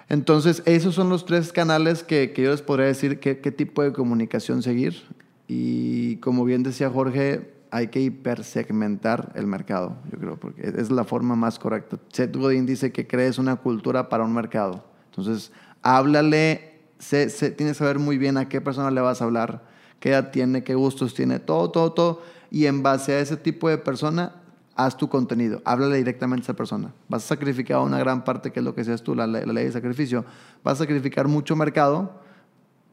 Entonces, 0.08 0.64
esos 0.66 0.96
son 0.96 1.08
los 1.08 1.24
tres 1.24 1.52
canales 1.52 2.02
que, 2.02 2.32
que 2.32 2.42
yo 2.42 2.50
les 2.50 2.62
podría 2.62 2.86
decir 2.86 3.20
qué, 3.20 3.38
qué 3.38 3.52
tipo 3.52 3.84
de 3.84 3.92
comunicación 3.92 4.60
seguir. 4.60 5.04
Y 5.52 6.18
como 6.18 6.44
bien 6.44 6.62
decía 6.62 6.88
Jorge, 6.90 7.52
hay 7.72 7.88
que 7.88 8.00
hipersegmentar 8.00 9.32
el 9.34 9.48
mercado, 9.48 9.96
yo 10.08 10.16
creo, 10.16 10.36
porque 10.38 10.62
es 10.62 10.92
la 10.92 11.02
forma 11.02 11.34
más 11.34 11.58
correcta. 11.58 11.98
Seth 12.12 12.36
Godin 12.36 12.66
dice 12.66 12.92
que 12.92 13.08
crees 13.08 13.36
una 13.36 13.56
cultura 13.56 14.08
para 14.08 14.22
un 14.22 14.32
mercado. 14.32 14.84
Entonces, 15.06 15.50
háblale, 15.82 16.78
tienes 17.00 17.56
que 17.56 17.74
saber 17.74 17.98
muy 17.98 18.16
bien 18.16 18.36
a 18.36 18.48
qué 18.48 18.60
persona 18.60 18.92
le 18.92 19.00
vas 19.00 19.22
a 19.22 19.24
hablar, 19.24 19.64
qué 19.98 20.10
edad 20.10 20.30
tiene, 20.30 20.62
qué 20.62 20.76
gustos 20.76 21.14
tiene, 21.14 21.40
todo, 21.40 21.68
todo, 21.72 21.94
todo. 21.94 22.22
Y 22.52 22.66
en 22.66 22.84
base 22.84 23.14
a 23.14 23.18
ese 23.18 23.36
tipo 23.36 23.68
de 23.68 23.78
persona, 23.78 24.36
haz 24.76 24.96
tu 24.96 25.08
contenido, 25.08 25.62
háblale 25.64 25.96
directamente 25.96 26.44
a 26.44 26.46
esa 26.46 26.54
persona. 26.54 26.94
Vas 27.08 27.24
a 27.24 27.26
sacrificar 27.26 27.80
una 27.80 27.98
gran 27.98 28.22
parte, 28.22 28.52
que 28.52 28.60
es 28.60 28.64
lo 28.64 28.76
que 28.76 28.84
seas 28.84 29.02
tú, 29.02 29.16
la, 29.16 29.26
ley 29.26 29.64
de 29.64 29.72
sacrificio. 29.72 30.24
Vas 30.62 30.74
a 30.74 30.84
sacrificar 30.84 31.26
mucho 31.26 31.56
mercado, 31.56 32.20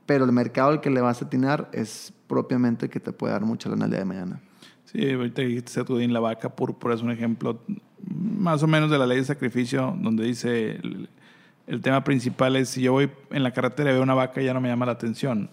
pero 0.07 0.25
el 0.25 0.31
mercado 0.31 0.69
al 0.69 0.81
que 0.81 0.89
le 0.89 1.01
vas 1.01 1.21
a 1.21 1.25
atinar 1.25 1.69
es 1.71 2.11
propiamente 2.25 2.87
el 2.87 2.91
que 2.91 2.99
te 2.99 3.11
puede 3.11 3.33
dar 3.33 3.45
mucha 3.45 3.69
lana 3.69 3.85
el 3.85 3.91
día 3.91 3.99
de 3.99 4.05
mañana. 4.05 4.41
Sí, 4.85 5.11
ahorita 5.11 5.43
dijiste 5.43 5.83
en 5.87 6.13
la 6.13 6.19
vaca 6.19 6.55
púrpura 6.55 6.95
es 6.95 7.03
un 7.03 7.11
ejemplo 7.11 7.61
más 8.09 8.63
o 8.63 8.67
menos 8.67 8.89
de 8.89 8.97
la 8.97 9.05
ley 9.05 9.17
de 9.17 9.25
sacrificio, 9.25 9.95
donde 9.99 10.23
dice 10.23 10.77
el, 10.77 11.09
el 11.67 11.81
tema 11.81 12.03
principal 12.03 12.55
es 12.55 12.69
si 12.69 12.81
yo 12.81 12.93
voy 12.93 13.11
en 13.29 13.43
la 13.43 13.51
carretera 13.51 13.91
y 13.91 13.93
veo 13.93 14.01
una 14.01 14.15
vaca 14.15 14.41
ya 14.41 14.55
no 14.55 14.61
me 14.61 14.69
llama 14.69 14.87
la 14.87 14.93
atención 14.93 15.51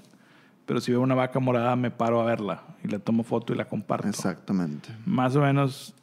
pero 0.66 0.80
si 0.80 0.92
veo 0.92 1.00
una 1.00 1.14
vaca 1.14 1.40
morada 1.40 1.76
me 1.76 1.90
paro 1.90 2.20
a 2.20 2.24
verla 2.24 2.62
y 2.82 2.88
le 2.88 2.98
tomo 2.98 3.22
foto 3.22 3.52
y 3.52 3.56
la 3.56 3.66
comparto. 3.66 4.08
Exactamente. 4.08 4.88
Más 5.04 5.36
o 5.36 5.40
menos 5.40 5.94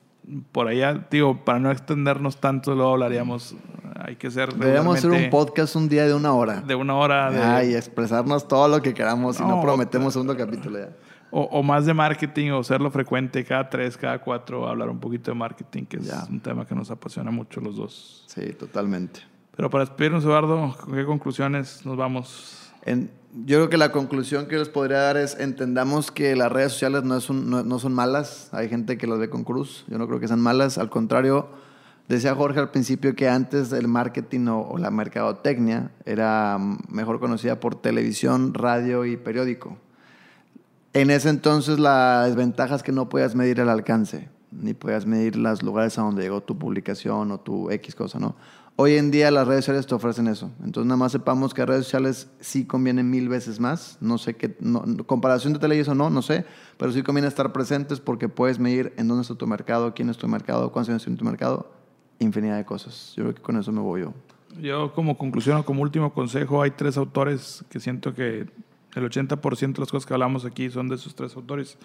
por 0.52 0.68
allá, 0.68 1.08
digo, 1.10 1.44
para 1.44 1.60
no 1.60 1.72
extendernos 1.72 2.38
tanto, 2.38 2.76
luego 2.76 2.92
hablaríamos. 2.92 3.56
Hay 3.96 4.16
que 4.16 4.32
ser. 4.32 4.54
Deberíamos 4.54 4.98
hacer 4.98 5.12
un 5.12 5.30
podcast 5.30 5.76
un 5.76 5.90
día 5.90 6.06
de 6.06 6.14
una 6.14 6.34
hora. 6.34 6.62
De 6.62 6.76
una 6.76 6.96
hora. 6.96 7.32
De... 7.32 7.42
Ay, 7.42 7.76
expresarnos 7.76 8.48
todo 8.48 8.68
lo 8.68 8.82
que 8.82 8.94
queramos 8.94 9.40
y 9.40 9.44
no 9.44 9.62
prometemos 9.62 10.14
segundo 10.14 10.36
capítulo 10.36 10.80
ya. 10.80 10.90
O, 11.34 11.44
o, 11.44 11.64
más 11.64 11.86
de 11.86 11.94
marketing, 11.94 12.52
o 12.52 12.62
serlo 12.62 12.92
frecuente, 12.92 13.46
cada 13.46 13.70
tres, 13.70 13.96
cada 13.96 14.20
cuatro, 14.20 14.68
hablar 14.68 14.90
un 14.90 15.00
poquito 15.00 15.32
de 15.32 15.36
marketing, 15.36 15.86
que 15.86 15.98
es 15.98 16.12
un 16.30 16.42
tema 16.42 16.66
que 16.66 16.76
nos 16.76 16.92
apasiona 16.92 17.32
mucho 17.32 17.62
los 17.62 17.78
dos. 17.78 18.26
Sí, 18.28 18.52
totalmente. 18.52 19.22
Pero 19.56 19.70
para 19.70 19.86
despedirnos, 19.86 20.26
Eduardo, 20.26 20.76
¿con 20.78 20.94
qué 20.94 21.06
conclusiones 21.06 21.86
nos 21.86 21.96
vamos? 21.96 22.61
En, 22.84 23.12
yo 23.34 23.58
creo 23.58 23.70
que 23.70 23.78
la 23.78 23.92
conclusión 23.92 24.48
que 24.48 24.58
les 24.58 24.68
podría 24.68 25.00
dar 25.00 25.16
es 25.16 25.40
entendamos 25.40 26.12
que 26.12 26.36
las 26.36 26.52
redes 26.52 26.74
sociales 26.74 27.04
no, 27.04 27.16
es 27.16 27.30
no, 27.30 27.80
son 27.80 27.94
malas. 27.94 28.50
Hay 28.52 28.68
gente 28.68 28.98
que 28.98 29.08
las 29.08 29.20
ve 29.20 29.30
con 29.30 29.44
cruz. 29.44 29.86
Yo 29.88 29.98
no 29.98 30.08
creo 30.08 30.20
que 30.20 30.28
sean 30.28 30.42
malas. 30.42 30.78
Al 30.78 30.90
contrario, 30.90 31.48
decía 32.10 32.36
Jorge 32.36 32.60
al 32.60 32.72
principio 32.72 33.16
que 33.16 33.30
antes 33.30 33.72
el 33.72 33.88
marketing 33.88 34.48
o, 34.48 34.78
la 34.78 34.92
mercadotecnia 34.92 35.92
era 36.06 36.58
mejor 36.90 37.22
conocida 37.22 37.60
por 37.60 37.76
televisión, 37.76 38.54
radio 38.54 39.06
y 39.06 39.16
periódico. 39.16 39.78
En 40.94 41.10
ese 41.10 41.30
entonces 41.30 41.80
la 41.80 42.26
desventaja 42.26 42.76
es 42.76 42.84
que 42.84 42.92
no 42.92 43.08
podías 43.08 43.34
medir 43.34 43.62
el 43.62 43.70
alcance, 43.70 44.28
ni 44.52 44.74
podías 44.74 45.06
medir 45.06 45.38
los 45.38 45.64
lugares 45.64 45.98
a 45.98 46.02
donde 46.02 46.24
llegó 46.24 46.42
tu 46.42 46.58
publicación 46.58 47.32
o 47.32 47.40
tu 47.40 47.72
X 47.72 47.96
cosa, 47.96 48.20
¿no? 48.20 48.36
Hoy 48.78 48.96
en 48.96 49.12
día 49.12 49.30
las 49.32 49.48
redes 49.48 49.66
sociales 49.66 49.86
te 49.86 49.94
ofrecen 49.94 50.28
eso. 50.28 50.50
Entonces 50.64 50.88
nada 50.88 50.98
más 50.98 51.12
sepamos 51.12 51.54
que 51.54 51.66
redes 51.66 51.86
sociales 51.86 52.30
sí 52.40 52.66
convienen 52.66 53.10
mil 53.10 53.30
veces 53.30 53.60
más. 53.60 53.98
No 54.02 54.18
sé 54.18 54.36
qué, 54.36 54.56
no, 54.60 54.84
comparación 55.06 55.54
de 55.54 55.60
televisión 55.60 56.00
o 56.02 56.06
no, 56.06 56.10
no 56.10 56.22
sé, 56.22 56.46
pero 56.78 56.92
sí 56.92 57.04
conviene 57.04 57.28
estar 57.28 57.52
presentes 57.54 58.00
porque 58.00 58.30
puedes 58.30 58.60
medir 58.60 58.94
en 58.98 59.08
dónde 59.08 59.22
está 59.24 59.36
tu 59.36 59.46
mercado, 59.46 59.94
quién 59.94 60.10
es 60.10 60.18
tu 60.18 60.28
mercado, 60.28 60.72
cuántos 60.72 60.90
años 60.90 61.04
tiene 61.04 61.18
tu 61.18 61.26
mercado, 61.26 61.72
infinidad 62.20 62.58
de 62.58 62.66
cosas. 62.66 63.14
Yo 63.16 63.24
creo 63.24 63.36
que 63.36 63.42
con 63.42 63.58
eso 63.58 63.72
me 63.72 63.82
voy 63.82 64.02
yo. 64.02 64.14
Yo 64.60 64.94
como 64.94 65.18
conclusión 65.18 65.58
o 65.58 65.66
como 65.66 65.82
último 65.82 66.14
consejo, 66.14 66.62
hay 66.62 66.72
tres 66.72 66.98
autores 66.98 67.64
que 67.70 67.80
siento 67.80 68.14
que 68.14 68.48
el 68.96 69.10
80% 69.10 69.74
de 69.74 69.80
las 69.80 69.92
cosas 69.92 70.06
que 70.06 70.14
hablamos 70.14 70.46
aquí 70.46 70.70
son 70.70 70.90
de 70.90 70.96
esos 70.96 71.16
tres 71.16 71.36
autores. 71.36 71.78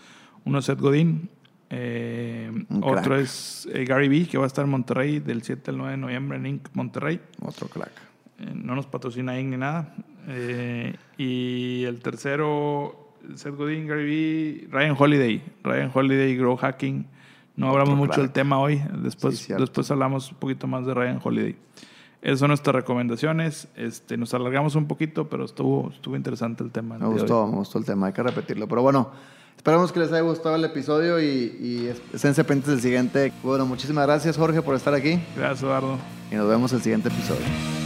Uno 0.45 0.59
es 0.59 0.65
Seth 0.65 0.81
Godin, 0.81 1.31
eh, 1.71 2.51
otro 2.83 3.17
es 3.17 3.69
eh, 3.73 3.85
Gary 3.85 4.09
Vee, 4.09 4.27
que 4.27 4.39
va 4.39 4.45
a 4.45 4.47
estar 4.47 4.65
en 4.65 4.71
Monterrey 4.71 5.19
del 5.19 5.43
7 5.43 5.71
al 5.71 5.79
9 5.79 5.93
de 5.93 5.97
noviembre 5.97 6.39
en 6.39 6.47
Inc. 6.47 6.69
Monterrey. 6.75 7.21
Otro 7.43 7.69
crack. 7.69 7.93
Eh, 8.39 8.53
no 8.55 8.75
nos 8.75 8.87
patrocina 8.87 9.39
Inc. 9.39 9.51
ni 9.51 9.57
nada. 9.57 9.95
y 11.17 11.85
el 11.85 12.01
tercero, 12.01 13.15
Seth 13.35 13.55
Godin, 13.55 13.87
Gary 13.87 14.05
Vee, 14.05 14.69
Ryan 14.71 14.97
Holiday. 14.99 15.43
Ryan 15.63 15.91
Holiday, 15.93 16.37
Grow 16.37 16.57
Hacking. 16.57 17.07
No 17.57 17.71
hablamos 17.71 17.97
mucho 17.97 18.21
del 18.21 18.31
tema 18.31 18.59
hoy. 18.59 18.83
Después, 19.03 19.49
después 19.49 19.91
hablamos 19.91 20.31
un 20.31 20.39
poquito 20.39 20.67
más 20.67 20.85
de 20.87 20.95
Ryan 20.95 21.21
Holiday. 21.23 21.57
Esas 22.21 22.41
son 22.41 22.49
nuestras 22.49 22.75
recomendaciones. 22.75 23.69
Este, 23.77 24.17
nos 24.17 24.35
alargamos 24.35 24.75
un 24.75 24.87
poquito, 24.87 25.29
pero 25.29 25.45
estuvo, 25.45 25.91
estuvo 25.91 26.17
interesante 26.17 26.65
el 26.65 26.71
tema. 26.71 26.99
Me 26.99 27.07
gustó, 27.07 27.47
me 27.47 27.57
gustó 27.57 27.79
el 27.79 27.85
tema. 27.85 28.09
Hay 28.09 28.13
que 28.13 28.23
repetirlo. 28.23 28.67
Pero 28.67 28.83
bueno, 28.83 29.11
Esperamos 29.57 29.91
que 29.93 29.99
les 30.01 30.11
haya 30.13 30.21
gustado 30.21 30.55
el 30.55 30.65
episodio 30.65 31.21
y, 31.21 31.57
y 31.61 31.93
estén 32.15 32.35
pendientes 32.35 32.67
del 32.69 32.81
siguiente. 32.81 33.33
Bueno, 33.43 33.67
muchísimas 33.67 34.07
gracias 34.07 34.37
Jorge 34.37 34.63
por 34.63 34.75
estar 34.77 34.95
aquí 34.95 35.19
Gracias, 35.37 35.63
Eduardo. 35.63 35.99
y 36.31 36.35
nos 36.37 36.49
vemos 36.49 36.73
el 36.73 36.83
siguiente 36.83 37.09
episodio. 37.09 37.86